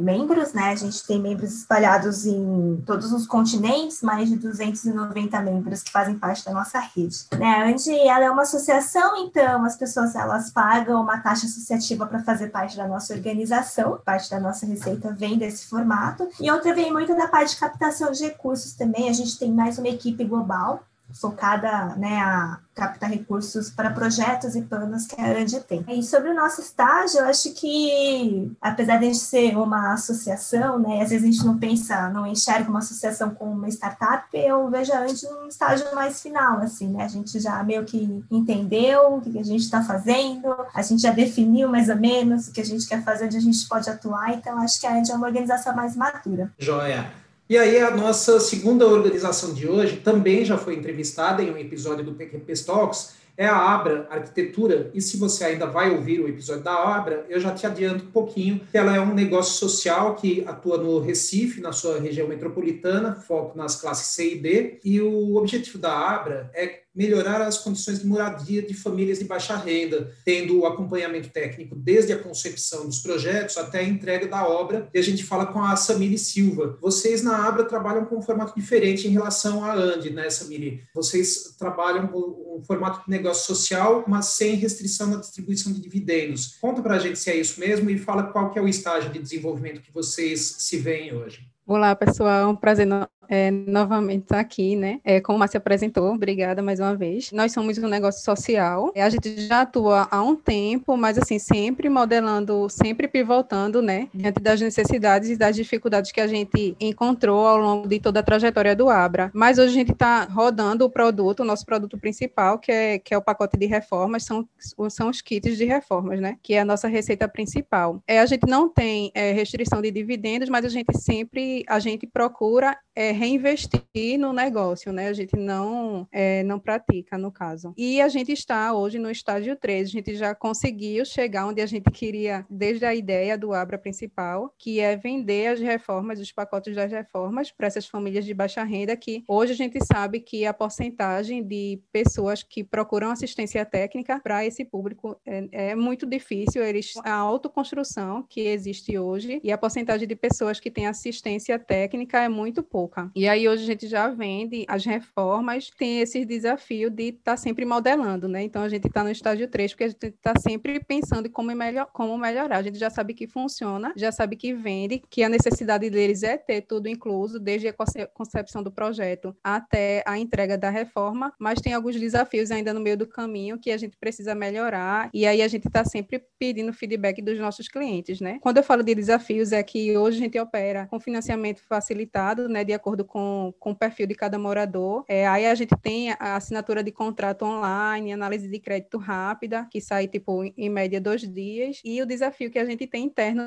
membros, 0.00 0.52
né? 0.52 0.70
A 0.70 0.76
gente 0.76 1.04
tem 1.04 1.20
membros 1.20 1.52
espalhados 1.52 2.26
em 2.26 2.80
todos 2.86 3.12
os 3.12 3.26
continentes, 3.26 4.02
mais 4.02 4.28
de 4.28 4.36
290 4.36 5.40
membros 5.40 5.82
que 5.82 5.90
fazem 5.90 6.16
parte 6.16 6.44
da 6.44 6.52
nossa 6.52 6.78
rede. 6.78 7.26
Né? 7.36 7.46
A 7.46 7.68
Andy, 7.68 7.98
ela 8.08 8.24
é 8.24 8.30
uma 8.30 8.42
associação, 8.42 9.16
então 9.16 9.64
as 9.64 9.76
pessoas 9.76 10.14
elas 10.14 10.50
pagam 10.50 11.02
uma 11.02 11.18
taxa 11.18 11.46
associativa 11.46 12.06
para 12.06 12.22
fazer 12.22 12.48
parte 12.48 12.76
da 12.76 12.86
nossa 12.86 13.14
organização, 13.14 13.98
parte 14.04 14.30
da 14.30 14.38
nossa 14.38 14.64
receita 14.64 15.12
vem 15.12 15.36
desse 15.36 15.66
formato, 15.66 16.28
e 16.40 16.48
outra 16.50 16.72
vem 16.72 16.92
muito 16.92 17.16
da 17.16 17.26
parte 17.26 17.54
de 17.54 17.60
captação 17.60 18.12
de 18.12 18.24
recursos 18.24 18.59
também. 18.76 19.08
A 19.08 19.12
gente 19.12 19.38
tem 19.38 19.50
mais 19.50 19.78
uma 19.78 19.88
equipe 19.88 20.24
global 20.24 20.84
focada 21.14 21.94
né, 21.96 22.18
a 22.18 22.58
captar 22.74 23.10
recursos 23.10 23.68
para 23.68 23.90
projetos 23.90 24.54
e 24.54 24.62
planos 24.62 25.06
que 25.06 25.20
a 25.20 25.24
AND 25.24 25.52
tem. 25.68 25.84
E 25.88 26.02
sobre 26.02 26.30
o 26.30 26.34
nosso 26.34 26.60
estágio, 26.60 27.20
eu 27.20 27.26
acho 27.26 27.52
que, 27.52 28.50
apesar 28.60 28.96
de 28.96 29.04
a 29.04 29.08
gente 29.08 29.18
ser 29.18 29.56
uma 29.56 29.92
associação, 29.92 30.78
né, 30.78 31.02
às 31.02 31.10
vezes 31.10 31.28
a 31.28 31.30
gente 31.30 31.44
não 31.44 31.58
pensa, 31.58 32.08
não 32.08 32.26
enxerga 32.26 32.70
uma 32.70 32.78
associação 32.78 33.30
como 33.30 33.52
uma 33.52 33.68
startup, 33.68 34.24
eu 34.32 34.68
vejo 34.70 34.92
a 34.92 35.00
AND 35.00 35.22
num 35.24 35.48
estágio 35.48 35.94
mais 35.94 36.22
final, 36.22 36.58
assim, 36.58 36.88
né, 36.88 37.04
a 37.04 37.08
gente 37.08 37.38
já 37.38 37.62
meio 37.62 37.84
que 37.84 38.24
entendeu 38.30 39.16
o 39.16 39.20
que 39.20 39.38
a 39.38 39.44
gente 39.44 39.62
está 39.62 39.82
fazendo, 39.82 40.54
a 40.72 40.82
gente 40.82 41.02
já 41.02 41.12
definiu 41.12 41.68
mais 41.68 41.88
ou 41.88 41.96
menos 41.96 42.48
o 42.48 42.52
que 42.52 42.60
a 42.60 42.64
gente 42.64 42.86
quer 42.86 43.02
fazer, 43.02 43.26
onde 43.26 43.36
a 43.36 43.40
gente 43.40 43.68
pode 43.68 43.90
atuar, 43.90 44.32
então 44.32 44.58
acho 44.58 44.80
que 44.80 44.86
a 44.86 44.94
AND 44.94 45.10
é 45.10 45.14
uma 45.14 45.26
organização 45.26 45.74
mais 45.74 45.94
madura. 45.94 46.50
Joia. 46.58 47.20
E 47.50 47.58
aí 47.58 47.80
a 47.80 47.90
nossa 47.90 48.38
segunda 48.38 48.86
organização 48.86 49.52
de 49.52 49.66
hoje 49.66 49.96
também 49.96 50.44
já 50.44 50.56
foi 50.56 50.76
entrevistada 50.76 51.42
em 51.42 51.50
um 51.50 51.56
episódio 51.56 52.04
do 52.04 52.14
PQP 52.14 52.54
Talks, 52.64 53.16
é 53.36 53.44
a 53.44 53.56
Abra 53.56 54.06
Arquitetura. 54.08 54.88
E 54.94 55.02
se 55.02 55.16
você 55.16 55.46
ainda 55.46 55.66
vai 55.66 55.90
ouvir 55.90 56.20
o 56.20 56.28
episódio 56.28 56.62
da 56.62 56.74
Abra, 56.74 57.26
eu 57.28 57.40
já 57.40 57.52
te 57.52 57.66
adianto 57.66 58.04
um 58.04 58.10
pouquinho 58.12 58.60
que 58.70 58.78
ela 58.78 58.94
é 58.94 59.00
um 59.00 59.12
negócio 59.12 59.54
social 59.54 60.14
que 60.14 60.44
atua 60.46 60.78
no 60.78 61.00
Recife, 61.00 61.60
na 61.60 61.72
sua 61.72 61.98
região 61.98 62.28
metropolitana, 62.28 63.16
foco 63.16 63.58
nas 63.58 63.74
classes 63.74 64.14
C 64.14 64.34
e 64.34 64.38
D. 64.38 64.78
E 64.84 65.00
o 65.00 65.34
objetivo 65.34 65.76
da 65.76 65.92
Abra 65.92 66.52
é 66.54 66.82
melhorar 66.94 67.40
as 67.42 67.58
condições 67.58 68.00
de 68.00 68.06
moradia 68.06 68.62
de 68.62 68.74
famílias 68.74 69.18
de 69.18 69.24
baixa 69.24 69.56
renda, 69.56 70.12
tendo 70.24 70.60
o 70.60 70.66
acompanhamento 70.66 71.28
técnico 71.28 71.74
desde 71.74 72.12
a 72.12 72.18
concepção 72.18 72.86
dos 72.86 73.00
projetos 73.00 73.56
até 73.56 73.80
a 73.80 73.84
entrega 73.84 74.26
da 74.26 74.46
obra. 74.46 74.88
E 74.92 74.98
a 74.98 75.02
gente 75.02 75.24
fala 75.24 75.46
com 75.46 75.62
a 75.62 75.76
Samiri 75.76 76.18
Silva. 76.18 76.76
Vocês 76.80 77.22
na 77.22 77.46
Abra 77.46 77.64
trabalham 77.64 78.04
com 78.04 78.18
um 78.18 78.22
formato 78.22 78.58
diferente 78.58 79.06
em 79.06 79.10
relação 79.10 79.64
à 79.64 79.74
Andi, 79.74 80.10
né, 80.10 80.28
Samiri? 80.28 80.82
Vocês 80.94 81.54
trabalham 81.58 82.08
com 82.08 82.58
um 82.58 82.62
formato 82.64 83.04
de 83.04 83.10
negócio 83.10 83.46
social, 83.46 84.04
mas 84.06 84.26
sem 84.26 84.56
restrição 84.56 85.06
na 85.08 85.16
distribuição 85.16 85.72
de 85.72 85.80
dividendos. 85.80 86.56
Conta 86.60 86.82
para 86.82 86.96
a 86.96 86.98
gente 86.98 87.18
se 87.18 87.30
é 87.30 87.36
isso 87.36 87.60
mesmo 87.60 87.88
e 87.90 87.98
fala 87.98 88.24
qual 88.24 88.50
que 88.50 88.58
é 88.58 88.62
o 88.62 88.68
estágio 88.68 89.10
de 89.10 89.18
desenvolvimento 89.18 89.80
que 89.80 89.92
vocês 89.92 90.56
se 90.58 90.76
veem 90.76 91.14
hoje. 91.14 91.48
Olá, 91.66 91.94
pessoal. 91.94 92.40
É 92.42 92.46
um 92.46 92.56
prazer 92.56 92.86
é, 93.30 93.48
novamente 93.52 94.24
estar 94.24 94.40
aqui, 94.40 94.74
né? 94.74 95.00
É, 95.04 95.20
como 95.20 95.36
a 95.36 95.38
Márcia 95.40 95.58
apresentou, 95.58 96.12
obrigada 96.12 96.60
mais 96.60 96.80
uma 96.80 96.96
vez. 96.96 97.30
Nós 97.30 97.52
somos 97.52 97.78
um 97.78 97.86
negócio 97.86 98.24
social. 98.24 98.92
A 98.96 99.08
gente 99.08 99.46
já 99.46 99.60
atua 99.60 100.08
há 100.10 100.20
um 100.20 100.34
tempo, 100.34 100.96
mas 100.96 101.16
assim, 101.16 101.38
sempre 101.38 101.88
modelando, 101.88 102.68
sempre 102.68 103.06
pivotando, 103.06 103.80
né? 103.80 104.08
Diante 104.12 104.40
das 104.40 104.60
necessidades 104.60 105.30
e 105.30 105.36
das 105.36 105.54
dificuldades 105.54 106.10
que 106.10 106.20
a 106.20 106.26
gente 106.26 106.76
encontrou 106.80 107.46
ao 107.46 107.56
longo 107.56 107.86
de 107.86 108.00
toda 108.00 108.18
a 108.18 108.22
trajetória 108.22 108.74
do 108.74 108.90
Abra. 108.90 109.30
Mas 109.32 109.58
hoje 109.58 109.68
a 109.68 109.78
gente 109.78 109.92
está 109.92 110.24
rodando 110.24 110.84
o 110.84 110.90
produto, 110.90 111.40
o 111.40 111.44
nosso 111.44 111.64
produto 111.64 111.96
principal, 111.96 112.58
que 112.58 112.72
é, 112.72 112.98
que 112.98 113.14
é 113.14 113.16
o 113.16 113.22
pacote 113.22 113.56
de 113.56 113.66
reformas, 113.66 114.24
são, 114.24 114.48
são 114.88 115.08
os 115.08 115.20
kits 115.20 115.56
de 115.56 115.64
reformas, 115.64 116.20
né? 116.20 116.36
Que 116.42 116.54
é 116.54 116.60
a 116.60 116.64
nossa 116.64 116.88
receita 116.88 117.28
principal. 117.28 118.02
É, 118.08 118.18
a 118.18 118.26
gente 118.26 118.44
não 118.48 118.68
tem 118.68 119.12
é, 119.14 119.30
restrição 119.30 119.80
de 119.80 119.92
dividendos, 119.92 120.48
mas 120.48 120.64
a 120.64 120.68
gente 120.68 120.98
sempre, 120.98 121.64
a 121.68 121.78
gente 121.78 122.08
procura 122.08 122.76
é, 122.96 123.19
reinvestir 123.20 124.18
no 124.18 124.32
negócio, 124.32 124.90
né? 124.94 125.08
A 125.08 125.12
gente 125.12 125.36
não, 125.36 126.08
é, 126.10 126.42
não 126.42 126.58
pratica, 126.58 127.18
no 127.18 127.30
caso. 127.30 127.74
E 127.76 128.00
a 128.00 128.08
gente 128.08 128.32
está 128.32 128.72
hoje 128.72 128.98
no 128.98 129.10
estágio 129.10 129.54
3, 129.56 129.88
a 129.88 129.92
gente 129.92 130.14
já 130.16 130.34
conseguiu 130.34 131.04
chegar 131.04 131.46
onde 131.46 131.60
a 131.60 131.66
gente 131.66 131.90
queria, 131.90 132.46
desde 132.48 132.86
a 132.86 132.94
ideia 132.94 133.36
do 133.36 133.52
Abra 133.52 133.76
principal, 133.76 134.54
que 134.58 134.80
é 134.80 134.96
vender 134.96 135.48
as 135.48 135.60
reformas, 135.60 136.18
os 136.18 136.32
pacotes 136.32 136.74
das 136.74 136.90
reformas 136.90 137.52
para 137.52 137.66
essas 137.66 137.86
famílias 137.86 138.24
de 138.24 138.32
baixa 138.32 138.64
renda, 138.64 138.96
que 138.96 139.22
hoje 139.28 139.52
a 139.52 139.56
gente 139.56 139.78
sabe 139.84 140.20
que 140.20 140.46
a 140.46 140.54
porcentagem 140.54 141.42
de 141.42 141.78
pessoas 141.92 142.42
que 142.42 142.64
procuram 142.64 143.10
assistência 143.10 143.66
técnica 143.66 144.18
para 144.20 144.46
esse 144.46 144.64
público 144.64 145.20
é, 145.26 145.70
é 145.70 145.74
muito 145.74 146.06
difícil, 146.06 146.64
eles, 146.64 146.94
a 147.04 147.12
autoconstrução 147.12 148.24
que 148.26 148.40
existe 148.40 148.96
hoje 148.96 149.40
e 149.44 149.52
a 149.52 149.58
porcentagem 149.58 150.08
de 150.08 150.16
pessoas 150.16 150.58
que 150.58 150.70
têm 150.70 150.86
assistência 150.86 151.58
técnica 151.58 152.22
é 152.22 152.28
muito 152.28 152.62
pouca. 152.62 153.09
E 153.14 153.28
aí 153.28 153.48
hoje 153.48 153.64
a 153.64 153.66
gente 153.66 153.86
já 153.86 154.08
vende 154.08 154.64
as 154.68 154.84
reformas, 154.84 155.70
tem 155.70 156.00
esse 156.00 156.24
desafio 156.24 156.90
de 156.90 157.08
estar 157.08 157.32
tá 157.32 157.36
sempre 157.36 157.64
modelando, 157.64 158.28
né? 158.28 158.42
Então 158.42 158.62
a 158.62 158.68
gente 158.68 158.86
está 158.86 159.02
no 159.02 159.10
estágio 159.10 159.48
3, 159.48 159.72
porque 159.72 159.84
a 159.84 159.88
gente 159.88 160.06
está 160.06 160.32
sempre 160.38 160.80
pensando 160.84 161.26
em 161.26 161.30
como, 161.30 161.54
melhor, 161.54 161.86
como 161.92 162.16
melhorar. 162.16 162.58
A 162.58 162.62
gente 162.62 162.78
já 162.78 162.90
sabe 162.90 163.14
que 163.14 163.26
funciona, 163.26 163.92
já 163.96 164.12
sabe 164.12 164.36
que 164.36 164.54
vende, 164.54 165.02
que 165.10 165.22
a 165.22 165.28
necessidade 165.28 165.88
deles 165.90 166.22
é 166.22 166.36
ter 166.36 166.62
tudo 166.62 166.88
incluso, 166.88 167.38
desde 167.38 167.68
a 167.68 167.74
concepção 168.12 168.62
do 168.62 168.70
projeto 168.70 169.34
até 169.42 170.02
a 170.06 170.18
entrega 170.18 170.56
da 170.56 170.70
reforma, 170.70 171.32
mas 171.38 171.60
tem 171.60 171.72
alguns 171.72 171.98
desafios 171.98 172.50
ainda 172.50 172.72
no 172.72 172.80
meio 172.80 172.96
do 172.96 173.06
caminho 173.06 173.58
que 173.58 173.70
a 173.70 173.76
gente 173.76 173.96
precisa 173.96 174.34
melhorar, 174.34 175.10
e 175.12 175.26
aí 175.26 175.42
a 175.42 175.48
gente 175.48 175.66
está 175.66 175.84
sempre 175.84 176.22
pedindo 176.38 176.72
feedback 176.72 177.20
dos 177.22 177.38
nossos 177.38 177.68
clientes, 177.68 178.20
né? 178.20 178.38
Quando 178.40 178.58
eu 178.58 178.62
falo 178.62 178.82
de 178.82 178.94
desafios, 178.94 179.52
é 179.52 179.62
que 179.62 179.96
hoje 179.96 180.18
a 180.18 180.20
gente 180.20 180.38
opera 180.38 180.86
com 180.86 181.00
financiamento 181.00 181.60
facilitado, 181.68 182.48
né, 182.48 182.64
de 182.64 182.72
acordo 182.72 182.89
com, 183.04 183.52
com 183.58 183.70
o 183.72 183.76
perfil 183.76 184.06
de 184.06 184.14
cada 184.14 184.38
morador. 184.38 185.04
É, 185.08 185.26
aí 185.26 185.46
a 185.46 185.54
gente 185.54 185.74
tem 185.82 186.10
a 186.12 186.36
assinatura 186.36 186.82
de 186.82 186.90
contrato 186.90 187.44
online, 187.44 188.12
análise 188.12 188.48
de 188.48 188.58
crédito 188.58 188.98
rápida, 188.98 189.66
que 189.70 189.80
sai, 189.80 190.08
tipo, 190.08 190.44
em 190.56 190.68
média 190.68 191.00
dois 191.00 191.22
dias, 191.22 191.80
e 191.84 192.00
o 192.02 192.06
desafio 192.06 192.50
que 192.50 192.58
a 192.58 192.64
gente 192.64 192.86
tem 192.86 193.04
interno 193.04 193.42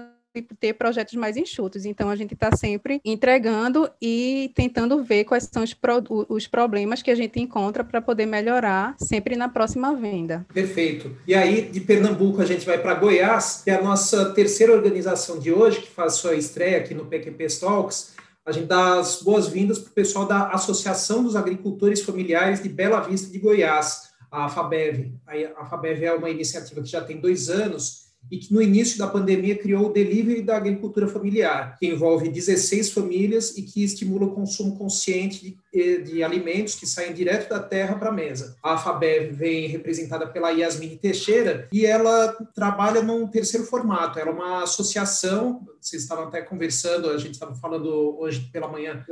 ter 0.59 0.73
projetos 0.73 1.13
mais 1.13 1.37
enxutos. 1.37 1.85
Então, 1.85 2.09
a 2.09 2.15
gente 2.15 2.33
está 2.33 2.55
sempre 2.55 2.99
entregando 3.05 3.89
e 4.01 4.51
tentando 4.55 5.03
ver 5.03 5.25
quais 5.25 5.47
são 5.51 5.63
os, 5.63 5.73
pro, 5.73 6.01
os 6.27 6.47
problemas 6.47 7.01
que 7.01 7.11
a 7.11 7.15
gente 7.15 7.39
encontra 7.39 7.83
para 7.83 8.01
poder 8.01 8.25
melhorar 8.25 8.95
sempre 8.97 9.35
na 9.35 9.47
próxima 9.47 9.93
venda. 9.95 10.45
Perfeito. 10.53 11.15
E 11.27 11.35
aí, 11.35 11.63
de 11.63 11.79
Pernambuco, 11.79 12.41
a 12.41 12.45
gente 12.45 12.65
vai 12.65 12.79
para 12.79 12.95
Goiás, 12.95 13.61
que 13.63 13.69
é 13.69 13.75
a 13.75 13.81
nossa 13.81 14.31
terceira 14.33 14.73
organização 14.73 15.37
de 15.37 15.51
hoje, 15.51 15.81
que 15.81 15.89
faz 15.89 16.13
sua 16.13 16.35
estreia 16.35 16.77
aqui 16.77 16.93
no 16.93 17.05
PQP 17.05 17.47
Talks. 17.59 18.13
A 18.45 18.51
gente 18.51 18.67
dá 18.67 18.99
as 18.99 19.21
boas-vindas 19.21 19.79
para 19.79 19.89
o 19.89 19.93
pessoal 19.93 20.25
da 20.25 20.49
Associação 20.49 21.23
dos 21.23 21.33
Agricultores 21.33 22.01
Familiares 22.01 22.61
de 22.61 22.67
Bela 22.67 22.99
Vista 22.99 23.31
de 23.31 23.39
Goiás, 23.39 24.09
a 24.29 24.49
FABEV. 24.49 25.13
A 25.55 25.65
FABEV 25.65 26.03
é 26.03 26.13
uma 26.13 26.29
iniciativa 26.29 26.81
que 26.81 26.89
já 26.89 27.01
tem 27.01 27.21
dois 27.21 27.49
anos 27.49 28.03
e 28.29 28.37
que 28.37 28.53
no 28.53 28.61
início 28.61 28.97
da 28.97 29.07
pandemia 29.07 29.57
criou 29.57 29.87
o 29.87 29.93
Delivery 29.93 30.41
da 30.41 30.57
Agricultura 30.57 31.07
Familiar, 31.07 31.77
que 31.79 31.87
envolve 31.87 32.27
16 32.27 32.91
famílias 32.91 33.57
e 33.57 33.61
que 33.61 33.81
estimula 33.81 34.25
o 34.25 34.33
consumo 34.33 34.77
consciente 34.77 35.41
de 35.41 35.57
de 35.73 36.23
alimentos 36.23 36.75
que 36.75 36.85
saem 36.85 37.13
direto 37.13 37.49
da 37.49 37.59
terra 37.59 37.95
para 37.95 38.09
a 38.09 38.13
mesa. 38.13 38.55
A 38.61 38.77
FABEV 38.77 39.31
vem 39.31 39.67
representada 39.67 40.27
pela 40.27 40.51
Yasmin 40.51 40.97
Teixeira 40.97 41.67
e 41.71 41.85
ela 41.85 42.33
trabalha 42.53 43.01
num 43.01 43.27
terceiro 43.27 43.65
formato. 43.65 44.19
Ela 44.19 44.29
é 44.29 44.33
uma 44.33 44.63
associação, 44.63 45.67
vocês 45.81 46.03
estavam 46.03 46.25
até 46.25 46.41
conversando, 46.41 47.09
a 47.09 47.17
gente 47.17 47.33
estava 47.33 47.55
falando 47.55 48.17
hoje 48.19 48.49
pela 48.51 48.67
manhã 48.67 49.03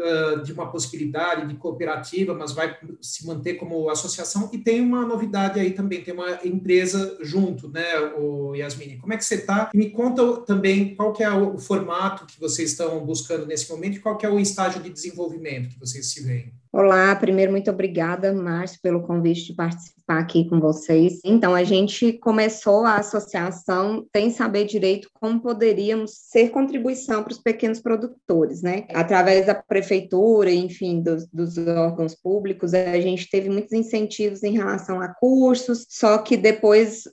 de 0.43 0.53
uma 0.53 0.71
possibilidade 0.71 1.47
de 1.47 1.55
cooperativa, 1.55 2.33
mas 2.33 2.51
vai 2.51 2.77
se 3.01 3.25
manter 3.25 3.55
como 3.55 3.89
associação 3.89 4.49
e 4.53 4.57
tem 4.57 4.81
uma 4.81 5.05
novidade 5.05 5.59
aí 5.59 5.71
também, 5.71 6.03
tem 6.03 6.13
uma 6.13 6.39
empresa 6.43 7.17
junto, 7.21 7.69
né, 7.69 7.97
o 8.17 8.55
Yasmin? 8.55 8.99
Como 8.99 9.13
é 9.13 9.17
que 9.17 9.25
você 9.25 9.35
está? 9.35 9.69
Me 9.73 9.89
conta 9.89 10.41
também 10.41 10.95
qual 10.95 11.11
que 11.11 11.23
é 11.23 11.31
o 11.31 11.57
formato 11.57 12.25
que 12.25 12.39
vocês 12.39 12.71
estão 12.71 13.03
buscando 13.05 13.45
nesse 13.45 13.69
momento 13.69 13.97
e 13.97 13.99
qual 13.99 14.17
que 14.17 14.25
é 14.25 14.29
o 14.29 14.39
estágio 14.39 14.81
de 14.81 14.89
desenvolvimento 14.89 15.69
que 15.69 15.79
vocês 15.79 16.05
se 16.07 16.21
veem. 16.21 16.50
Olá, 16.73 17.13
primeiro, 17.17 17.51
muito 17.51 17.69
obrigada, 17.69 18.31
Márcio, 18.33 18.79
pelo 18.81 19.01
convite 19.01 19.47
de 19.47 19.53
participar 19.53 20.19
aqui 20.19 20.47
com 20.47 20.57
vocês. 20.57 21.19
Então, 21.25 21.53
a 21.53 21.65
gente 21.65 22.13
começou 22.13 22.85
a 22.85 22.95
associação 22.95 24.05
sem 24.15 24.29
saber 24.29 24.63
direito 24.63 25.09
como 25.13 25.41
poderíamos 25.41 26.11
ser 26.29 26.49
contribuição 26.49 27.23
para 27.23 27.33
os 27.33 27.39
pequenos 27.39 27.81
produtores, 27.81 28.61
né? 28.61 28.85
Através 28.93 29.45
da 29.45 29.53
prefeitura, 29.53 30.49
enfim, 30.49 31.01
dos, 31.01 31.27
dos 31.27 31.57
órgãos 31.57 32.15
públicos, 32.15 32.73
a 32.73 32.99
gente 33.01 33.29
teve 33.29 33.49
muitos 33.49 33.73
incentivos 33.73 34.41
em 34.41 34.53
relação 34.53 35.01
a 35.01 35.09
cursos, 35.09 35.85
só 35.89 36.19
que 36.19 36.37
depois 36.37 37.03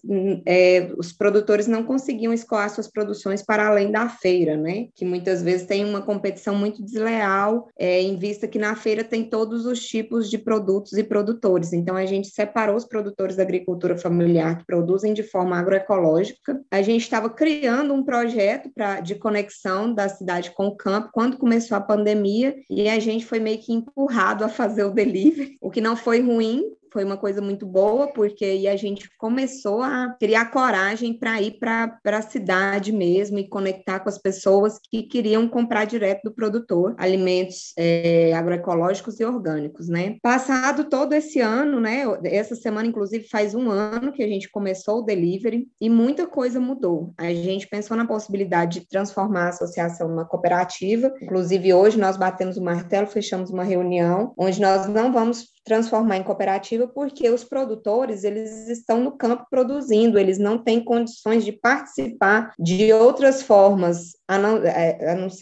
é, 0.47 0.88
os 0.97 1.12
produtores 1.12 1.67
não 1.67 1.83
conseguiam 1.83 2.33
escoar 2.33 2.71
suas 2.71 2.88
produções 2.88 3.43
para 3.43 3.67
além 3.67 3.91
da 3.91 4.09
feira, 4.09 4.57
né? 4.57 4.87
Que 4.95 5.05
muitas 5.05 5.43
vezes 5.43 5.67
tem 5.67 5.85
uma 5.85 6.03
competição 6.03 6.55
muito 6.55 6.81
desleal, 6.81 7.67
é, 7.77 8.00
em 8.00 8.17
vista 8.17 8.47
que 8.47 8.59
na 8.59 8.77
feira 8.77 9.03
tem 9.03 9.25
todos 9.49 9.64
os 9.64 9.81
tipos 9.81 10.28
de 10.28 10.37
produtos 10.37 10.93
e 10.93 11.02
produtores. 11.02 11.73
Então, 11.73 11.97
a 11.97 12.05
gente 12.05 12.28
separou 12.28 12.76
os 12.76 12.85
produtores 12.85 13.37
da 13.37 13.43
agricultura 13.43 13.97
familiar 13.97 14.59
que 14.59 14.67
produzem 14.67 15.14
de 15.14 15.23
forma 15.23 15.59
agroecológica. 15.59 16.61
A 16.71 16.83
gente 16.83 17.00
estava 17.00 17.31
criando 17.31 17.95
um 17.95 18.05
projeto 18.05 18.71
pra, 18.75 19.00
de 19.00 19.14
conexão 19.14 19.95
da 19.95 20.07
cidade 20.07 20.50
com 20.50 20.67
o 20.67 20.76
campo 20.76 21.09
quando 21.14 21.38
começou 21.38 21.78
a 21.78 21.81
pandemia 21.81 22.55
e 22.69 22.90
a 22.90 22.99
gente 22.99 23.25
foi 23.25 23.40
meio 23.40 23.59
que 23.59 23.73
empurrado 23.73 24.45
a 24.45 24.50
fazer 24.50 24.85
o 24.85 24.90
delivery, 24.90 25.57
o 25.62 25.71
que 25.71 25.81
não 25.81 25.97
foi 25.97 26.21
ruim, 26.21 26.62
foi 26.92 27.04
uma 27.04 27.16
coisa 27.16 27.40
muito 27.40 27.66
boa, 27.66 28.09
porque 28.09 28.45
aí 28.45 28.68
a 28.68 28.76
gente 28.76 29.09
começou 29.18 29.83
a 29.83 30.16
criar 30.18 30.47
coragem 30.47 31.12
para 31.14 31.40
ir 31.40 31.59
para 31.59 31.99
a 32.04 32.23
cidade 32.23 32.92
mesmo 32.92 33.38
e 33.38 33.49
conectar 33.49 34.00
com 34.00 34.09
as 34.09 34.18
pessoas 34.18 34.78
que 34.90 35.02
queriam 35.02 35.49
comprar 35.49 35.85
direto 35.85 36.23
do 36.25 36.35
produtor 36.35 36.95
alimentos 36.99 37.73
é, 37.76 38.33
agroecológicos 38.33 39.21
e 39.21 39.25
orgânicos, 39.25 39.88
né? 39.88 40.16
Passado 40.23 40.85
todo 40.85 41.12
esse 41.12 41.40
ano, 41.40 41.80
né? 41.80 42.04
Essa 42.25 42.54
semana, 42.54 42.88
inclusive, 42.88 43.28
faz 43.28 43.54
um 43.54 43.71
ano 43.71 44.12
que 44.12 44.23
a 44.23 44.28
gente 44.28 44.50
começou 44.50 44.99
o 44.99 45.02
delivery 45.02 45.68
e 45.80 45.88
muita 45.88 46.26
coisa 46.26 46.61
mudou. 46.61 47.12
A 47.18 47.33
gente 47.33 47.68
pensou 47.68 47.97
na 47.97 48.07
possibilidade 48.07 48.80
de 48.80 48.88
transformar 48.88 49.47
a 49.47 49.49
associação 49.49 50.09
numa 50.09 50.25
cooperativa. 50.25 51.12
Inclusive, 51.23 51.73
hoje 51.73 51.99
nós 51.99 52.16
batemos 52.16 52.57
o 52.57 52.62
martelo, 52.62 53.07
fechamos 53.07 53.50
uma 53.50 53.64
reunião 53.64 54.33
onde 54.37 54.61
nós 54.61 54.87
não 54.87 55.12
vamos 55.12 55.47
transformar 55.68 56.16
em 56.16 56.22
cooperativa 56.22 56.88
porque 56.88 57.28
os 57.28 57.44
produtores 57.44 58.25
eles 58.25 58.68
estão 58.68 59.00
no 59.00 59.12
campo 59.12 59.46
produzindo, 59.50 60.18
eles 60.18 60.38
não 60.38 60.56
têm 60.56 60.82
condições 60.82 61.44
de 61.44 61.52
participar 61.52 62.54
de 62.58 62.90
outras 62.92 63.42
formas 63.42 64.17
a 64.28 64.38
não, 64.38 64.58
é, 64.58 64.99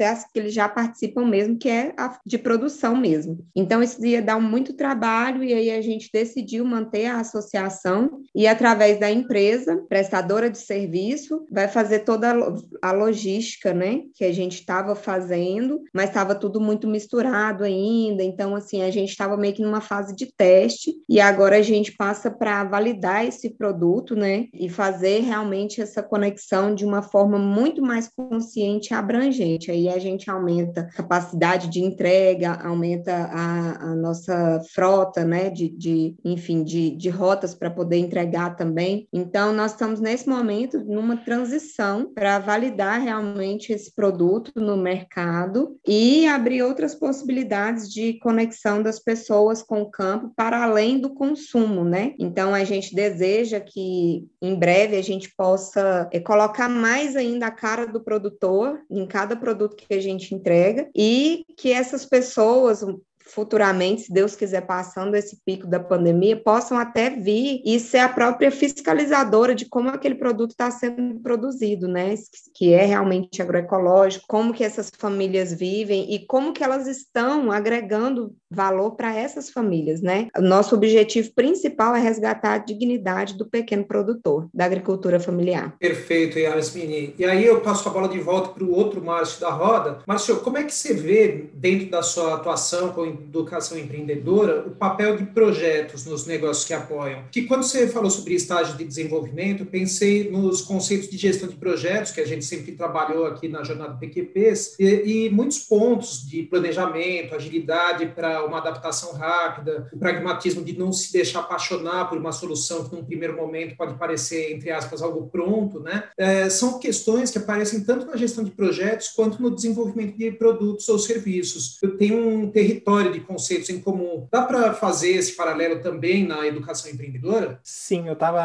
as 0.07 0.25
que 0.25 0.38
eles 0.38 0.55
já 0.55 0.69
participam 0.69 1.26
mesmo, 1.26 1.59
que 1.59 1.69
é 1.69 1.93
a 1.97 2.16
de 2.25 2.38
produção 2.38 2.95
mesmo. 2.97 3.45
Então, 3.55 3.83
isso 3.83 4.05
ia 4.07 4.23
dar 4.23 4.38
muito 4.38 4.75
trabalho, 4.75 5.43
e 5.43 5.52
aí 5.52 5.71
a 5.71 5.83
gente 5.83 6.09
decidiu 6.12 6.64
manter 6.64 7.07
a 7.07 7.19
associação 7.19 8.21
e, 8.33 8.47
através 8.47 9.00
da 9.00 9.11
empresa 9.11 9.85
prestadora 9.88 10.49
de 10.49 10.59
serviço, 10.59 11.45
vai 11.50 11.66
fazer 11.66 12.00
toda 12.00 12.33
a 12.81 12.93
logística, 12.93 13.75
né, 13.75 14.02
que 14.14 14.25
a 14.25 14.33
gente 14.33 14.61
estava 14.61 14.95
fazendo, 14.95 15.83
mas 15.93 16.11
estava 16.11 16.35
tudo 16.35 16.61
muito 16.61 16.87
misturado 16.87 17.64
ainda, 17.64 18.23
então, 18.23 18.55
assim, 18.55 18.83
a 18.83 18.90
gente 18.90 19.11
estava 19.11 19.37
meio 19.37 19.55
que 19.55 19.62
numa 19.62 19.81
fase 19.81 20.14
de 20.14 20.26
teste, 20.37 20.95
e 21.09 21.21
agora 21.21 21.57
a 21.57 21.62
gente 21.62 21.97
passa 21.97 22.31
para 22.31 22.62
validar 22.62 23.26
esse 23.26 23.50
produto, 23.50 24.14
né, 24.14 24.47
e 24.55 24.69
fazer 24.69 25.21
realmente 25.23 25.81
essa 25.81 26.02
conexão 26.02 26.73
de 26.73 26.85
uma 26.85 27.02
forma 27.02 27.37
muito 27.37 27.83
mais 27.83 28.09
consciente 28.09 28.75
abrangente. 28.95 29.71
Aí 29.71 29.88
a 29.88 29.99
gente 29.99 30.30
aumenta 30.30 30.83
a 30.83 30.97
capacidade 30.97 31.68
de 31.68 31.80
entrega, 31.80 32.54
aumenta 32.62 33.12
a, 33.12 33.90
a 33.90 33.95
nossa 33.95 34.61
frota, 34.75 35.25
né, 35.25 35.50
de, 35.50 35.68
de 35.68 36.14
enfim, 36.25 36.62
de, 36.62 36.90
de 36.90 37.09
rotas 37.09 37.54
para 37.54 37.71
poder 37.71 37.97
entregar 37.97 38.56
também. 38.56 39.09
Então, 39.12 39.52
nós 39.52 39.73
estamos 39.73 40.00
nesse 40.00 40.28
momento 40.28 40.78
numa 40.85 41.16
transição 41.16 42.11
para 42.14 42.38
validar 42.38 43.00
realmente 43.00 43.73
esse 43.73 43.95
produto 43.95 44.52
no 44.56 44.76
mercado 44.76 45.76
e 45.87 46.26
abrir 46.26 46.62
outras 46.62 46.95
possibilidades 46.95 47.92
de 47.92 48.14
conexão 48.21 48.83
das 48.83 48.99
pessoas 48.99 49.62
com 49.62 49.83
o 49.83 49.90
campo 49.90 50.33
para 50.37 50.62
além 50.62 50.99
do 50.99 51.11
consumo, 51.11 51.85
né? 51.85 52.14
Então, 52.18 52.54
a 52.54 52.64
gente 52.64 52.95
deseja 52.95 53.61
que 53.61 54.26
em 54.40 54.54
breve 54.54 54.97
a 54.97 55.02
gente 55.02 55.33
possa 55.37 56.09
é, 56.12 56.21
colocar 56.21 56.68
mais 56.68 57.16
ainda 57.16 57.47
a 57.47 57.50
cara 57.50 57.87
do 57.87 58.02
produtor 58.02 58.66
em 58.91 59.07
cada 59.07 59.37
produto 59.37 59.77
que 59.77 59.95
a 59.95 60.01
gente 60.01 60.35
entrega 60.35 60.89
e 60.95 61.45
que 61.57 61.73
essas 61.73 62.05
pessoas, 62.05 62.83
futuramente, 63.26 64.02
se 64.02 64.12
Deus 64.12 64.37
quiser, 64.37 64.62
passando 64.62 65.16
esse 65.16 65.38
pico 65.45 65.66
da 65.66 65.80
pandemia, 65.80 66.37
possam 66.37 66.78
até 66.78 67.11
vir 67.11 67.61
e 67.64 67.78
ser 67.80 67.99
a 67.99 68.09
própria 68.09 68.50
fiscalizadora 68.50 69.54
de 69.54 69.66
como 69.66 69.88
aquele 69.88 70.14
produto 70.14 70.52
está 70.52 70.71
sendo 70.71 71.21
produzido, 71.21 71.88
né? 71.88 72.14
Que 72.54 72.73
é 72.73 72.85
realmente 72.85 73.42
agroecológico, 73.42 74.25
como 74.28 74.54
que 74.54 74.64
essas 74.64 74.90
famílias 74.97 75.52
vivem 75.52 76.14
e 76.14 76.25
como 76.26 76.52
que 76.52 76.62
elas 76.62 76.87
estão 76.87 77.50
agregando 77.50 78.35
valor 78.50 78.92
para 78.92 79.14
essas 79.14 79.50
famílias, 79.50 80.00
né? 80.00 80.28
Nosso 80.38 80.75
objetivo 80.75 81.33
principal 81.35 81.95
é 81.97 82.00
resgatar 82.00 82.54
a 82.54 82.59
dignidade 82.59 83.37
do 83.37 83.47
pequeno 83.47 83.85
produtor, 83.85 84.49
da 84.54 84.64
agricultura 84.64 85.18
familiar. 85.18 85.76
Perfeito, 85.78 86.38
Yasmini. 86.38 87.14
E 87.18 87.25
aí 87.25 87.45
eu 87.45 87.61
passo 87.61 87.88
a 87.88 87.92
bola 87.92 88.09
de 88.09 88.21
volta 88.21 88.50
para 88.50 88.64
o 88.64 88.73
outro 88.73 89.04
Márcio 89.04 89.40
da 89.40 89.50
roda. 89.50 89.99
Márcio, 90.06 90.40
como 90.40 90.59
é 90.59 90.64
que 90.64 90.73
você 90.73 90.95
vê, 90.95 91.49
dentro 91.54 91.90
da 91.90 92.02
sua 92.02 92.35
atuação 92.35 92.92
com 92.92 93.16
educação 93.23 93.79
empreendedora 93.79 94.67
o 94.67 94.71
papel 94.71 95.17
de 95.17 95.27
projetos 95.27 96.05
nos 96.07 96.27
negócios 96.27 96.67
que 96.67 96.75
apoiam. 96.75 97.25
Que 97.31 97.43
quando 97.43 97.63
você 97.63 97.89
falou 97.89 98.11
sobre 98.11 98.35
estágio 98.35 98.77
de 98.77 98.85
desenvolvimento, 98.85 99.65
pensei 99.65 100.31
nos 100.31 100.61
conceitos 100.61 101.09
de 101.09 101.17
gestão 101.17 101.49
de 101.49 101.57
projetos 101.57 102.13
que 102.13 102.21
a 102.21 102.27
gente 102.27 102.45
sempre 102.45 102.73
trabalhou 102.73 103.27
aqui 103.27 103.49
na 103.49 103.63
jornada 103.63 103.95
PQPs 103.95 104.77
e, 104.79 105.27
e 105.27 105.31
muitos 105.31 105.59
pontos 105.59 106.27
de 106.27 106.43
planejamento, 106.43 107.35
agilidade 107.35 108.07
para 108.07 108.45
uma 108.45 108.59
adaptação 108.59 109.13
rápida, 109.13 109.89
o 109.93 109.99
pragmatismo 109.99 110.63
de 110.63 110.77
não 110.77 110.93
se 110.93 111.13
deixar 111.13 111.41
apaixonar 111.41 112.09
por 112.09 112.19
uma 112.19 112.33
solução 112.33 112.85
que 112.85 112.95
num 112.95 113.05
primeiro 113.05 113.37
momento 113.37 113.77
pode 113.77 113.95
parecer 113.95 114.53
entre 114.53 114.71
aspas 114.71 115.03
algo 115.03 115.29
pronto, 115.29 115.81
né? 115.81 116.05
É, 116.17 116.49
são 116.49 116.79
questões 116.79 117.31
que 117.31 117.39
aparecem 117.39 117.85
tanto 117.85 118.07
na 118.07 118.17
gestão 118.17 118.45
de 118.45 118.51
projetos 118.51 119.09
quanto 119.09 119.41
no 119.41 119.55
desenvolvimento 119.55 120.17
de 120.17 120.31
produtos 120.33 120.89
ou 120.89 120.99
serviços. 120.99 121.79
Eu 121.83 121.97
tenho 121.97 122.29
um 122.29 122.51
território 122.51 123.06
de 123.11 123.21
conceitos 123.21 123.71
em 123.71 123.81
comum. 123.81 124.27
Dá 124.31 124.43
para 124.43 124.73
fazer 124.73 125.13
esse 125.13 125.37
paralelo 125.37 125.81
também 125.81 126.27
na 126.27 126.47
educação 126.47 126.91
empreendedora? 126.91 127.61
Sim, 127.63 128.07
eu 128.09 128.15
estava 128.15 128.43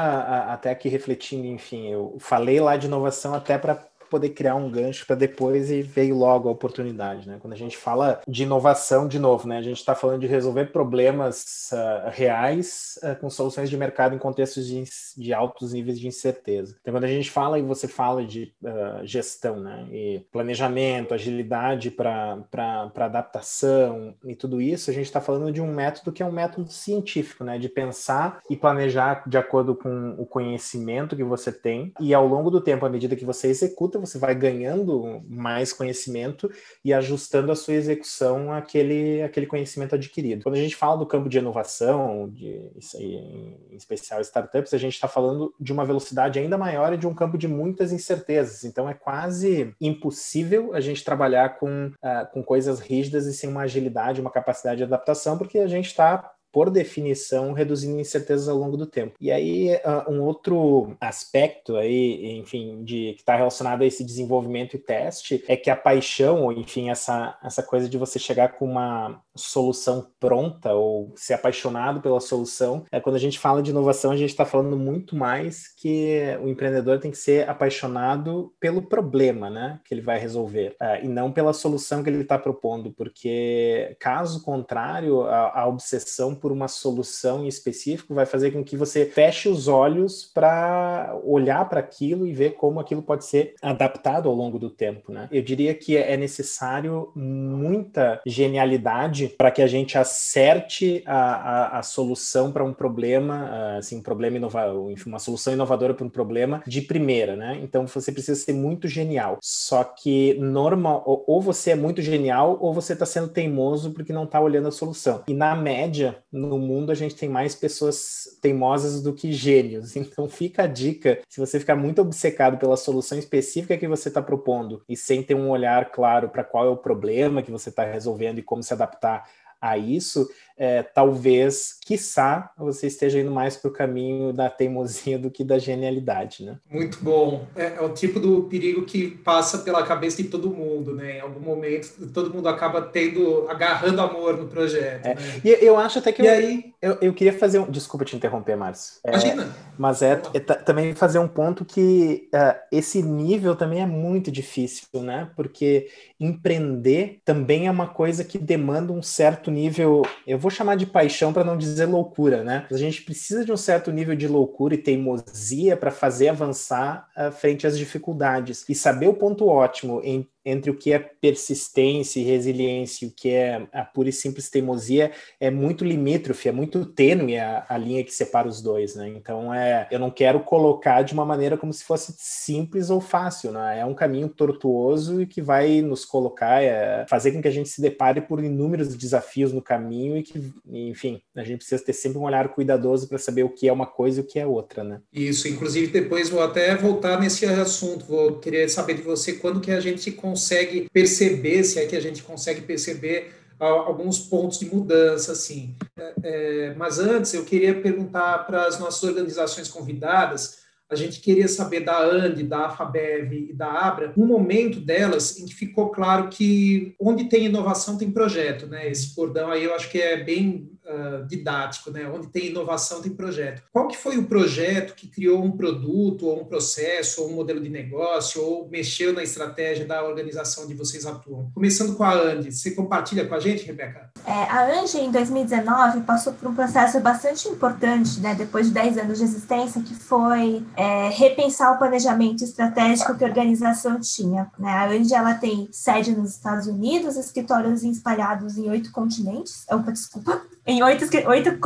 até 0.52 0.72
aqui 0.72 0.90
refletindo, 0.90 1.48
enfim, 1.48 1.90
eu 1.90 2.18
falei 2.20 2.60
lá 2.60 2.78
de 2.78 2.88
inovação 2.88 3.34
até 3.34 3.58
para 3.58 3.91
poder 4.12 4.30
criar 4.32 4.56
um 4.56 4.70
gancho 4.70 5.08
para 5.08 5.16
depois 5.16 5.72
e 5.72 5.82
veio 5.82 6.16
logo 6.16 6.50
a 6.50 6.52
oportunidade, 6.52 7.28
né? 7.28 7.38
Quando 7.40 7.54
a 7.54 7.58
gente 7.58 7.78
fala 7.78 8.22
de 8.28 8.44
inovação, 8.44 9.08
de 9.08 9.18
novo, 9.18 9.48
né? 9.48 9.58
A 9.58 9.62
gente 9.62 9.78
está 9.78 9.96
falando 9.96 10.20
de 10.20 10.28
resolver 10.28 10.66
problemas 10.66 11.70
uh, 11.72 12.10
reais 12.12 13.00
uh, 13.02 13.16
com 13.22 13.30
soluções 13.30 13.70
de 13.70 13.78
mercado 13.78 14.14
em 14.14 14.20
contextos 14.20 14.68
de, 14.68 14.84
de, 15.18 15.34
altos 15.34 15.72
níveis 15.72 15.98
de 15.98 16.08
incerteza. 16.08 16.76
Então, 16.82 16.94
quando 16.94 17.06
a 17.06 17.08
gente 17.08 17.32
fala 17.32 17.58
e 17.58 17.62
você 17.62 17.88
fala 17.88 18.26
de 18.26 18.54
uh, 18.62 19.06
gestão, 19.06 19.62
né? 19.62 19.88
E 19.90 20.26
planejamento, 20.30 21.14
agilidade 21.14 21.90
para 21.90 22.92
adaptação 22.98 24.14
e 24.26 24.36
tudo 24.36 24.62
isso, 24.62 24.92
a 24.92 24.94
gente 24.94 25.06
está 25.06 25.22
falando 25.22 25.54
de 25.54 25.62
um 25.62 25.74
método 25.74 26.12
que 26.12 26.22
é 26.22 26.26
um 26.26 26.32
método 26.34 26.70
científico, 26.70 27.46
né? 27.46 27.58
De 27.58 27.70
pensar 27.70 28.42
e 28.50 28.58
planejar 28.58 29.24
de 29.26 29.38
acordo 29.38 29.74
com 29.74 30.16
o 30.18 30.26
conhecimento 30.26 31.16
que 31.16 31.24
você 31.24 31.50
tem 31.50 31.94
e 31.98 32.14
ao 32.14 32.28
longo 32.28 32.52
do 32.52 32.60
tempo, 32.60 32.86
à 32.86 32.90
medida 32.90 33.16
que 33.16 33.24
você 33.24 33.48
executa, 33.48 34.01
você 34.02 34.18
vai 34.18 34.36
ganhando 34.36 35.24
mais 35.28 35.72
conhecimento 35.72 36.52
e 36.84 36.94
ajustando 36.94 37.52
a 37.52 37.56
sua 37.56 37.76
execução 37.76 38.52
àquele, 38.52 39.22
àquele 39.22 39.46
conhecimento 39.46 39.96
adquirido. 39.96 40.44
Quando 40.44 40.56
a 40.56 40.62
gente 40.62 40.76
fala 40.76 40.98
do 40.98 41.06
campo 41.06 41.30
de 41.30 41.38
inovação, 41.38 42.30
de, 42.30 42.62
em 43.00 43.76
especial 43.76 44.20
startups, 44.22 44.74
a 44.74 44.78
gente 44.78 44.94
está 44.94 45.08
falando 45.08 45.54
de 45.60 45.72
uma 45.72 45.86
velocidade 45.86 46.40
ainda 46.40 46.58
maior 46.58 46.94
e 46.94 46.98
de 46.98 47.08
um 47.08 47.14
campo 47.14 47.38
de 47.38 47.48
muitas 47.48 47.92
incertezas. 47.92 48.64
Então 48.64 48.90
é 48.90 48.94
quase 48.94 49.74
impossível 49.80 50.74
a 50.74 50.82
gente 50.82 51.04
trabalhar 51.04 51.58
com, 51.58 51.88
uh, 51.88 52.32
com 52.34 52.44
coisas 52.44 52.80
rígidas 52.80 53.26
e 53.26 53.34
sem 53.34 53.50
uma 53.50 53.62
agilidade, 53.62 54.22
uma 54.22 54.32
capacidade 54.32 54.78
de 54.78 54.84
adaptação, 54.84 55.38
porque 55.38 55.60
a 55.60 55.68
gente 55.68 55.88
está 55.88 56.32
por 56.52 56.70
definição, 56.70 57.54
reduzindo 57.54 58.00
incertezas 58.00 58.48
ao 58.48 58.58
longo 58.58 58.78
do 58.78 58.86
tempo. 58.86 59.16
E 59.20 59.32
aí, 59.32 59.76
uh, 59.76 60.12
um 60.12 60.22
outro 60.22 60.96
aspecto 61.00 61.76
aí, 61.78 62.38
enfim, 62.38 62.84
de 62.84 63.14
que 63.14 63.22
está 63.22 63.36
relacionado 63.36 63.82
a 63.82 63.86
esse 63.86 64.04
desenvolvimento 64.04 64.76
e 64.76 64.80
teste, 64.80 65.44
é 65.48 65.56
que 65.56 65.70
a 65.70 65.76
paixão, 65.76 66.44
ou 66.44 66.52
enfim, 66.52 66.90
essa, 66.90 67.38
essa 67.44 67.64
coisa 67.64 67.88
de 67.88 67.98
você 67.98 68.20
chegar 68.20 68.50
com 68.50 68.66
uma 68.66 69.22
solução 69.36 70.08
pronta 70.20 70.74
ou 70.74 71.14
ser 71.16 71.34
apaixonado 71.34 72.02
pela 72.02 72.20
solução, 72.20 72.86
é 72.92 73.00
quando 73.00 73.16
a 73.16 73.20
gente 73.20 73.40
fala 73.40 73.64
de 73.64 73.72
inovação, 73.72 74.12
a 74.12 74.18
gente 74.18 74.30
está 74.30 74.46
falando 74.46 74.76
muito 74.76 75.16
mais 75.16 75.68
que 75.76 76.20
o 76.42 76.50
empreendedor 76.50 77.00
tem 77.00 77.12
que 77.12 77.18
ser 77.18 77.50
apaixonado 77.50 78.54
pelo 78.60 78.82
problema, 78.82 79.50
né, 79.50 79.80
que 79.86 79.94
ele 79.94 80.02
vai 80.02 80.20
resolver, 80.20 80.76
uh, 80.82 81.04
e 81.04 81.08
não 81.08 81.32
pela 81.32 81.54
solução 81.54 82.04
que 82.04 82.10
ele 82.10 82.22
está 82.22 82.38
propondo, 82.38 82.92
porque 82.92 83.96
caso 84.00 84.44
contrário, 84.44 85.22
a, 85.24 85.62
a 85.62 85.68
obsessão 85.68 86.36
por 86.42 86.52
uma 86.52 86.68
solução 86.68 87.46
em 87.46 87.48
específico 87.48 88.14
vai 88.14 88.26
fazer 88.26 88.52
com 88.52 88.64
que 88.64 88.76
você 88.76 89.06
feche 89.06 89.48
os 89.48 89.68
olhos 89.68 90.26
para 90.26 91.18
olhar 91.24 91.70
para 91.70 91.80
aquilo 91.80 92.28
e 92.28 92.34
ver 92.34 92.56
como 92.56 92.80
aquilo 92.80 93.02
pode 93.02 93.26
ser 93.26 93.54
adaptado 93.62 94.28
ao 94.28 94.36
longo 94.36 94.58
do 94.58 94.70
tempo, 94.70 95.12
né? 95.12 95.30
Eu 95.32 95.42
diria 95.42 95.74
que 95.74 95.96
é 95.96 96.18
necessário 96.18 97.12
muita 97.16 98.20
genialidade 98.26 99.30
para 99.38 99.52
que 99.52 99.62
a 99.62 99.68
gente 99.68 99.98
acerte 99.98 101.04
a, 101.06 101.20
a, 101.20 101.80
a 101.80 101.84
solução 101.84 102.52
para 102.52 102.64
um 102.64 102.74
problema, 102.74 103.78
assim, 103.78 103.98
um 103.98 104.02
problema 104.02 104.38
inovador, 104.38 104.94
uma 105.06 105.20
solução 105.20 105.54
inovadora 105.54 105.94
para 105.94 106.06
um 106.06 106.10
problema 106.10 106.64
de 106.66 106.82
primeira, 106.82 107.36
né? 107.36 107.60
Então 107.62 107.86
você 107.86 108.12
precisa 108.12 108.40
ser 108.40 108.54
muito 108.54 108.88
genial. 108.88 109.38
Só 109.42 109.84
que 109.84 110.34
normal, 110.36 111.04
ou, 111.06 111.24
ou 111.28 111.42
você 111.42 111.72
é 111.72 111.76
muito 111.76 112.02
genial 112.02 112.58
ou 112.60 112.74
você 112.74 112.94
está 112.94 113.06
sendo 113.06 113.28
teimoso 113.28 113.92
porque 113.92 114.14
não 114.14 114.24
está 114.24 114.40
olhando 114.40 114.68
a 114.68 114.72
solução. 114.72 115.24
E 115.28 115.34
na 115.34 115.56
média, 115.56 116.18
no 116.32 116.58
mundo 116.58 116.92
a 116.92 116.96
gente 116.96 117.16
tem 117.16 117.28
mais 117.28 117.54
pessoas 117.54 118.38
teimosas 118.42 119.02
do 119.02 119.14
que 119.14 119.34
gênios. 119.34 119.96
Então 120.12 120.28
fica 120.28 120.64
a 120.64 120.68
dica, 120.68 121.20
se 121.28 121.40
você 121.40 121.60
ficar 121.60 121.76
muito 121.76 122.02
obcecado 122.02 122.58
pela 122.58 122.76
solução 122.76 123.18
específica 123.18 123.78
que 123.78 123.88
você 123.88 124.10
está 124.10 124.22
propondo 124.22 124.84
e 124.88 124.96
sem 124.96 125.24
ter 125.24 125.36
um 125.36 125.50
olhar 125.50 125.92
claro 125.92 126.30
para 126.30 126.44
qual 126.44 126.66
é 126.66 126.70
o 126.70 126.78
problema 126.78 127.42
que 127.42 127.52
você 127.52 127.70
está 127.70 127.84
resolvendo 127.84 128.40
e 128.40 128.44
como 128.44 128.64
se 128.64 128.74
adaptar 128.74 129.30
a 129.62 129.78
isso, 129.78 130.28
é, 130.58 130.84
talvez, 130.84 131.76
quiçá, 131.86 132.52
você 132.58 132.88
esteja 132.88 133.20
indo 133.20 133.32
mais 133.32 133.56
para 133.58 133.70
o 133.70 133.74
caminho 133.74 134.32
da 134.32 134.50
teimosia 134.50 135.18
do 135.18 135.32
que 135.32 135.44
da 135.44 135.58
genialidade, 135.58 136.46
né? 136.46 136.58
Muito 136.70 137.00
bom. 137.02 137.46
É, 137.56 137.78
é, 137.78 137.82
o 137.82 137.90
tipo 137.90 138.20
do 138.20 138.44
perigo 138.44 138.84
que 138.84 139.10
passa 139.10 139.60
pela 139.60 139.84
cabeça 139.84 140.22
de 140.22 140.30
todo 140.30 140.50
mundo, 140.50 140.94
né? 140.94 141.18
Em 141.18 141.22
algum 141.22 141.40
momento, 141.40 142.08
todo 142.14 142.34
mundo 142.34 142.48
acaba 142.48 142.82
tendo, 142.82 143.48
agarrando 143.50 144.02
amor 144.02 144.38
no 144.38 144.48
projeto. 144.48 145.06
É. 145.06 145.16
Né? 145.16 145.42
E 145.44 145.50
eu 145.66 145.78
acho 145.78 146.00
até 146.00 146.12
que... 146.12 146.22
E 146.22 146.28
eu, 146.28 146.34
aí... 146.34 146.74
Eu, 146.82 146.98
eu 147.02 147.14
queria 147.14 147.34
fazer 147.34 147.60
um... 147.60 147.70
Desculpa 147.70 148.06
te 148.06 148.16
interromper, 148.16 148.56
Márcio. 148.56 149.00
É, 149.04 149.10
Imagina. 149.10 149.56
Mas 149.78 150.02
é, 150.02 150.22
é 150.34 150.40
também 150.40 150.94
fazer 150.94 151.20
um 151.20 151.28
ponto 151.28 151.64
que 151.64 152.28
uh, 152.34 152.60
esse 152.72 153.02
nível 153.02 153.56
também 153.56 153.82
é 153.82 153.86
muito 153.86 154.32
difícil, 154.32 154.88
né? 154.96 155.30
Porque 155.36 155.90
empreender 156.20 157.20
também 157.24 157.68
é 157.68 157.72
uma 157.72 157.88
coisa 157.88 158.24
que 158.24 158.38
demanda 158.38 158.94
um 158.94 159.02
certo 159.02 159.50
nível... 159.50 160.02
Eu 160.26 160.38
vou 160.42 160.52
chamar 160.52 160.76
de 160.76 160.86
paixão 160.86 161.32
para 161.32 161.44
não 161.44 161.58
dizer 161.58 161.86
loucura, 161.86 162.44
né? 162.44 162.66
A 162.70 162.78
gente 162.78 163.04
precisa 163.04 163.46
de 163.46 163.52
um 163.52 163.58
certo 163.58 163.92
nível 163.92 164.16
de 164.16 164.28
loucura 164.28 164.74
e 164.74 164.78
teimosia 164.78 165.78
para 165.78 165.92
fazer 165.92 166.30
avançar 166.30 167.08
uh, 167.16 167.32
frente 167.32 167.68
às 167.68 167.78
dificuldades. 167.78 168.66
E 168.68 168.74
saber 168.74 169.08
o 169.08 169.14
ponto 169.14 169.48
ótimo 169.48 170.02
em 170.04 170.28
entre 170.46 170.72
o 170.72 170.76
que 170.76 170.92
é 170.92 171.00
persistência 171.00 172.20
e 172.20 172.24
resiliência 172.24 173.06
e 173.06 173.08
o 173.08 173.12
que 173.12 173.30
é 173.30 173.68
a 173.72 173.84
pura 173.84 174.10
e 174.10 174.14
simples 174.14 174.50
teimosia 174.50 175.12
é 175.40 175.52
muito 175.52 175.86
limítrofe, 175.86 176.50
é 176.50 176.52
muito 176.52 176.86
tênue 176.86 177.38
a, 177.38 177.66
a, 177.68 177.78
linha 177.78 178.04
que 178.04 178.14
separa 178.14 178.48
os 178.48 178.62
dois, 178.62 178.96
né? 178.96 179.08
Então 179.10 179.54
é, 179.54 179.88
eu 179.92 180.00
não 180.00 180.10
quero 180.10 180.40
colocar 180.42 181.04
de 181.04 181.14
uma 181.14 181.26
maneira 181.26 181.58
como 181.58 181.72
se 181.72 181.84
fosse 181.84 182.14
simples 182.18 182.90
ou 182.90 183.00
fácil, 183.00 183.52
né? 183.52 183.80
É 183.80 183.86
um 183.86 183.94
caminho 183.94 184.30
tortuoso 184.30 185.22
e 185.22 185.28
que 185.28 185.42
vai 185.42 185.82
nos 185.82 186.06
colocar, 186.06 186.62
é, 186.62 187.06
fazer 187.08 187.32
com 187.32 187.42
que 187.42 187.48
a 187.48 187.52
gente 187.52 187.70
se 187.70 187.82
depare 187.82 188.22
por 188.22 188.44
inúmeros 188.44 188.96
desafios 188.96 189.54
no 189.54 189.62
caminho 189.62 190.18
e 190.18 190.24
que, 190.24 190.52
enfim, 190.68 191.22
a 191.36 191.44
gente 191.44 191.58
precisa 191.58 191.84
ter 191.84 191.94
sempre 191.94 192.18
um 192.18 192.24
olhar 192.24 192.50
cuidadoso 192.50 193.08
para 193.08 193.18
saber 193.18 193.44
o 193.44 193.50
que 193.50 193.68
é 193.68 193.74
uma 193.74 193.86
coisa 193.86 194.20
e 194.20 194.24
o 194.24 194.28
que 194.28 194.40
é 194.40 194.46
outra, 194.46 194.84
né? 194.84 195.02
Isso, 195.14 195.48
inclusive 195.48 195.92
depois 195.92 196.30
vou 196.30 196.42
até 196.42 196.76
voltar 196.76 197.20
nesse 197.20 197.46
assunto, 197.46 198.06
vou 198.06 198.40
querer 198.40 198.70
saber 198.70 198.96
de 198.96 199.02
você 199.02 199.34
quando 199.34 199.62
que 199.62 199.72
a 199.72 199.80
gente 199.80 200.12
consegue 200.32 200.88
perceber, 200.94 201.64
se 201.64 201.80
é 201.80 201.86
que 201.86 201.96
a 201.96 202.00
gente 202.00 202.24
consegue 202.24 202.62
perceber 202.62 203.34
alguns 203.60 204.18
pontos 204.18 204.58
de 204.58 204.66
mudança, 204.66 205.34
assim. 205.34 205.76
É, 205.96 206.14
é, 206.24 206.74
mas 206.76 206.98
antes, 206.98 207.34
eu 207.34 207.46
queria 207.46 207.80
perguntar 207.80 208.40
para 208.40 208.66
as 208.66 208.80
nossas 208.80 209.04
organizações 209.04 209.68
convidadas, 209.68 210.62
a 210.90 210.96
gente 210.96 211.22
queria 211.22 211.48
saber 211.48 211.82
da 211.82 212.02
ANDE, 212.04 212.44
da 212.44 212.66
AFABEV 212.66 213.50
e 213.50 213.54
da 213.54 213.68
ABRA, 213.68 214.14
um 214.18 214.26
momento 214.26 214.80
delas 214.80 215.40
em 215.40 215.46
que 215.46 215.54
ficou 215.54 215.90
claro 215.90 216.28
que 216.28 216.96
onde 217.00 217.30
tem 217.30 217.46
inovação 217.46 217.98
tem 217.98 218.12
projeto, 218.12 218.68
né? 218.68 218.90
Esse 218.90 219.16
bordão 219.16 219.50
aí 219.50 219.64
eu 219.64 219.74
acho 219.74 219.90
que 219.90 220.02
é 220.02 220.22
bem 220.22 220.70
uh, 220.86 221.26
didático, 221.26 221.92
né? 221.92 222.10
Onde 222.10 222.28
tem 222.28 222.48
inovação 222.48 223.02
tem 223.02 223.12
projeto. 223.12 223.64
Qual 223.72 223.88
que 223.88 223.98
foi 223.98 224.18
o 224.18 224.26
projeto 224.26 224.96
que 224.96 225.08
criou 225.08 225.44
um 225.44 225.52
produto 225.52 226.28
ou 226.28 226.42
um 226.42 226.46
processo 226.46 227.22
ou 227.22 227.30
um 227.30 227.36
modelo 227.36 227.62
de 227.62 227.70
negócio 227.70 228.42
ou 228.44 228.70
mexeu 228.70 229.14
na 229.14 229.24
estratégia 229.24 229.86
da 229.86 230.04
organização 230.04 230.66
onde 230.66 230.74
vocês 230.74 231.06
atuam? 231.06 231.52
Começando 231.54 231.96
com 231.96 232.04
a 232.04 232.14
Andy, 232.14 232.52
você 232.52 232.72
compartilha 232.72 233.28
com 233.28 233.36
a 233.36 233.40
gente, 233.40 233.66
Rebeca? 233.66 234.10
É, 234.26 234.32
a 234.32 234.80
Andy, 234.80 234.98
em 234.98 235.12
2019, 235.12 236.02
passou 236.02 236.34
por 236.34 236.50
um 236.50 236.56
processo 236.56 237.00
bastante 237.00 237.48
importante, 237.48 238.20
né? 238.20 238.36
Depois 238.36 238.68
de 238.68 238.74
10 238.74 238.98
anos 238.98 239.18
de 239.18 239.24
existência, 239.24 239.82
que 239.82 239.94
foi 239.94 240.64
é, 240.76 241.10
repensar 241.10 241.74
o 241.74 241.78
planejamento 241.78 242.44
estratégico 242.44 243.18
que 243.18 243.24
a 243.24 243.28
organização 243.28 244.00
tinha. 244.00 244.52
Né? 244.58 244.70
A 244.70 244.90
Andy, 244.90 245.14
ela 245.14 245.34
tem 245.36 245.68
sede 245.72 246.16
nos 246.16 246.32
Estados 246.32 246.68
Unidos, 246.68 247.16
escritórios 247.16 247.84
espalhados 247.84 248.58
em 248.58 248.70
oito 248.70 248.92
continentes. 248.92 249.66
Opa, 249.70 249.92
desculpa 249.92 250.42
em 250.66 250.84
oito, 250.84 251.06
oito, 251.28 251.60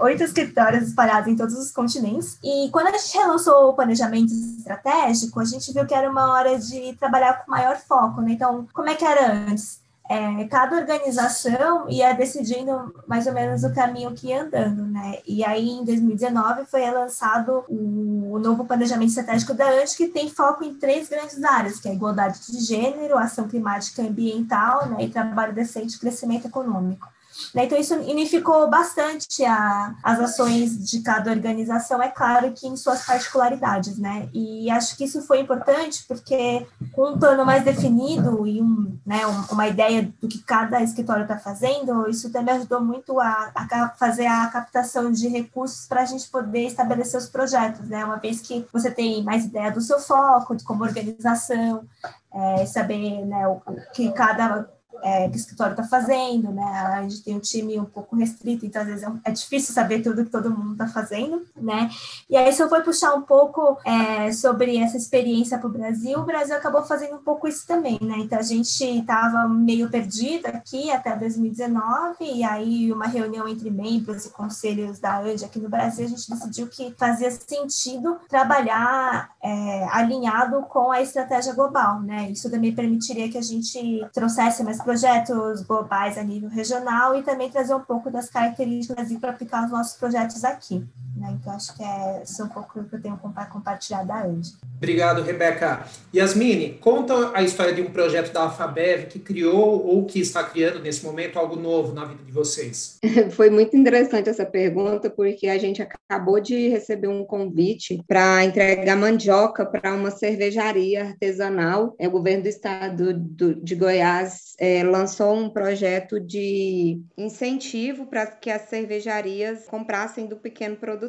oito 0.00 0.22
escritórios 0.22 0.88
espalhados 0.88 1.28
em 1.28 1.36
todos 1.36 1.54
os 1.54 1.70
continentes. 1.70 2.38
E 2.42 2.68
quando 2.70 2.88
a 2.88 2.98
gente 2.98 3.16
relançou 3.16 3.70
o 3.70 3.74
planejamento 3.74 4.32
estratégico, 4.32 5.40
a 5.40 5.44
gente 5.44 5.72
viu 5.72 5.86
que 5.86 5.94
era 5.94 6.10
uma 6.10 6.32
hora 6.32 6.58
de 6.58 6.94
trabalhar 6.94 7.44
com 7.44 7.50
maior 7.50 7.76
foco, 7.76 8.20
né? 8.20 8.32
Então, 8.32 8.66
como 8.72 8.88
é 8.88 8.94
que 8.94 9.04
era 9.04 9.32
antes? 9.32 9.84
é, 10.08 10.44
cada 10.44 10.76
organização 10.76 11.88
ia 11.88 12.12
decidindo 12.12 12.94
mais 13.06 13.26
ou 13.26 13.32
menos 13.32 13.64
o 13.64 13.72
caminho 13.72 14.12
que 14.12 14.28
ia 14.28 14.42
andando, 14.42 14.84
né? 14.84 15.18
E 15.26 15.42
aí, 15.42 15.66
em 15.70 15.84
2019, 15.84 16.66
foi 16.66 16.88
lançado 16.90 17.64
o, 17.68 18.38
novo 18.38 18.66
planejamento 18.66 19.08
estratégico 19.08 19.54
da 19.54 19.66
ANT, 19.70 19.96
que 19.96 20.08
tem 20.08 20.28
foco 20.28 20.62
em 20.62 20.74
três 20.74 21.08
grandes 21.08 21.42
áreas, 21.42 21.80
que 21.80 21.88
é 21.88 21.94
igualdade 21.94 22.40
de 22.46 22.60
gênero, 22.60 23.16
ação 23.16 23.48
climática 23.48 24.02
e 24.02 24.08
ambiental, 24.08 24.86
né, 24.90 25.04
e 25.04 25.08
trabalho 25.08 25.54
decente 25.54 25.96
e 25.96 25.98
crescimento 25.98 26.46
econômico. 26.46 27.08
Né? 27.54 27.64
Então, 27.64 27.78
isso 27.78 27.94
unificou 27.94 28.68
bastante 28.68 29.44
a, 29.44 29.94
as 30.02 30.20
ações 30.20 30.90
de 30.90 31.00
cada 31.00 31.30
organização, 31.30 32.02
é 32.02 32.08
claro 32.08 32.52
que 32.52 32.66
em 32.66 32.76
suas 32.76 33.04
particularidades, 33.04 33.98
né? 33.98 34.28
E 34.32 34.70
acho 34.70 34.96
que 34.96 35.04
isso 35.04 35.22
foi 35.22 35.40
importante 35.40 36.04
porque, 36.06 36.66
com 36.92 37.10
um 37.10 37.18
plano 37.18 37.44
mais 37.44 37.64
definido 37.64 38.46
e 38.46 38.60
um, 38.60 38.96
né, 39.04 39.20
uma 39.50 39.68
ideia 39.68 40.12
do 40.20 40.28
que 40.28 40.38
cada 40.42 40.82
escritório 40.82 41.22
está 41.22 41.38
fazendo, 41.38 42.08
isso 42.08 42.30
também 42.30 42.54
ajudou 42.54 42.80
muito 42.80 43.20
a, 43.20 43.52
a 43.54 43.88
fazer 43.90 44.26
a 44.26 44.46
captação 44.48 45.10
de 45.10 45.28
recursos 45.28 45.86
para 45.86 46.02
a 46.02 46.06
gente 46.06 46.28
poder 46.28 46.66
estabelecer 46.66 47.18
os 47.18 47.28
projetos, 47.28 47.88
né? 47.88 48.04
Uma 48.04 48.16
vez 48.16 48.40
que 48.40 48.66
você 48.72 48.90
tem 48.90 49.22
mais 49.22 49.44
ideia 49.44 49.70
do 49.70 49.80
seu 49.80 49.98
foco, 49.98 50.56
de 50.56 50.64
como 50.64 50.84
organização, 50.84 51.84
é, 52.32 52.66
saber 52.66 53.24
né, 53.24 53.46
o, 53.46 53.60
que 53.92 54.10
cada 54.12 54.68
é, 55.02 55.28
que 55.28 55.34
o 55.34 55.36
escritório 55.36 55.72
está 55.72 55.84
fazendo, 55.84 56.50
né? 56.52 56.62
A 56.62 57.02
gente 57.02 57.22
tem 57.22 57.36
um 57.36 57.40
time 57.40 57.78
um 57.78 57.84
pouco 57.84 58.16
restrito, 58.16 58.64
então 58.64 58.82
às 58.82 58.88
vezes 58.88 59.02
é, 59.02 59.12
é 59.24 59.30
difícil 59.30 59.74
saber 59.74 60.02
tudo 60.02 60.24
que 60.24 60.30
todo 60.30 60.50
mundo 60.50 60.72
está 60.72 60.86
fazendo, 60.86 61.42
né? 61.56 61.90
E 62.28 62.36
aí, 62.36 62.52
se 62.52 62.62
eu 62.62 62.68
for 62.68 62.82
puxar 62.82 63.14
um 63.14 63.22
pouco 63.22 63.78
é, 63.84 64.32
sobre 64.32 64.76
essa 64.78 64.96
experiência 64.96 65.58
para 65.58 65.68
o 65.68 65.72
Brasil, 65.72 66.18
o 66.18 66.24
Brasil 66.24 66.56
acabou 66.56 66.82
fazendo 66.82 67.16
um 67.16 67.22
pouco 67.22 67.48
isso 67.48 67.66
também, 67.66 67.98
né? 68.00 68.16
Então 68.18 68.38
a 68.38 68.42
gente 68.42 68.84
estava 68.84 69.48
meio 69.48 69.88
perdido 69.90 70.46
aqui 70.46 70.90
até 70.90 71.16
2019, 71.16 72.16
e 72.20 72.44
aí 72.44 72.92
uma 72.92 73.06
reunião 73.06 73.48
entre 73.48 73.70
membros 73.70 74.26
e 74.26 74.30
conselhos 74.30 74.98
da 74.98 75.18
AND 75.18 75.44
aqui 75.44 75.58
no 75.58 75.68
Brasil, 75.68 76.06
a 76.06 76.08
gente 76.08 76.30
decidiu 76.30 76.68
que 76.68 76.94
fazia 76.98 77.30
sentido 77.30 78.18
trabalhar 78.28 79.30
é, 79.42 79.84
alinhado 79.90 80.62
com 80.62 80.90
a 80.90 81.00
estratégia 81.00 81.54
global, 81.54 82.00
né? 82.00 82.30
Isso 82.30 82.50
também 82.50 82.74
permitiria 82.74 83.28
que 83.28 83.38
a 83.38 83.42
gente 83.42 84.06
trouxesse 84.12 84.62
mais 84.62 84.80
projetos 84.84 85.62
globais 85.62 86.16
a 86.16 86.22
nível 86.22 86.48
regional 86.48 87.16
e 87.16 87.22
também 87.22 87.50
trazer 87.50 87.74
um 87.74 87.80
pouco 87.80 88.10
das 88.10 88.30
características 88.30 89.12
para 89.18 89.30
aplicar 89.30 89.64
os 89.64 89.70
nossos 89.70 89.96
projetos 89.96 90.44
aqui. 90.44 90.86
Né? 91.16 91.36
Então, 91.40 91.54
acho 91.54 91.76
que 91.76 91.82
é, 91.82 92.22
isso 92.24 92.42
é 92.42 92.44
um 92.44 92.48
pouco 92.48 92.80
o 92.80 92.84
que 92.84 92.94
eu 92.96 93.02
tenho 93.02 93.16
para 93.16 93.46
compartilhar 93.46 94.04
da 94.04 94.24
Andy. 94.24 94.52
Obrigado, 94.76 95.22
Rebeca. 95.22 95.86
Yasmine, 96.14 96.74
conta 96.80 97.32
a 97.34 97.42
história 97.42 97.72
de 97.72 97.80
um 97.80 97.90
projeto 97.90 98.32
da 98.32 98.42
Alfabev 98.42 99.06
que 99.06 99.18
criou 99.18 99.86
ou 99.86 100.04
que 100.04 100.20
está 100.20 100.42
criando 100.42 100.80
nesse 100.80 101.04
momento 101.04 101.38
algo 101.38 101.56
novo 101.56 101.94
na 101.94 102.04
vida 102.04 102.22
de 102.24 102.32
vocês. 102.32 102.98
Foi 103.32 103.48
muito 103.48 103.76
interessante 103.76 104.28
essa 104.28 104.44
pergunta, 104.44 105.08
porque 105.08 105.46
a 105.46 105.58
gente 105.58 105.80
acabou 105.80 106.40
de 106.40 106.68
receber 106.68 107.08
um 107.08 107.24
convite 107.24 108.02
para 108.06 108.44
entregar 108.44 108.96
mandioca 108.96 109.64
para 109.64 109.94
uma 109.94 110.10
cervejaria 110.10 111.04
artesanal. 111.04 111.94
É, 111.98 112.08
o 112.08 112.10
governo 112.10 112.42
do 112.42 112.48
estado 112.48 113.14
do, 113.14 113.54
de 113.54 113.74
Goiás 113.74 114.54
é, 114.58 114.82
lançou 114.82 115.34
um 115.34 115.48
projeto 115.48 116.20
de 116.20 117.00
incentivo 117.16 118.06
para 118.06 118.26
que 118.26 118.50
as 118.50 118.62
cervejarias 118.62 119.64
comprassem 119.66 120.26
do 120.26 120.36
pequeno 120.36 120.76
produtor. 120.76 121.03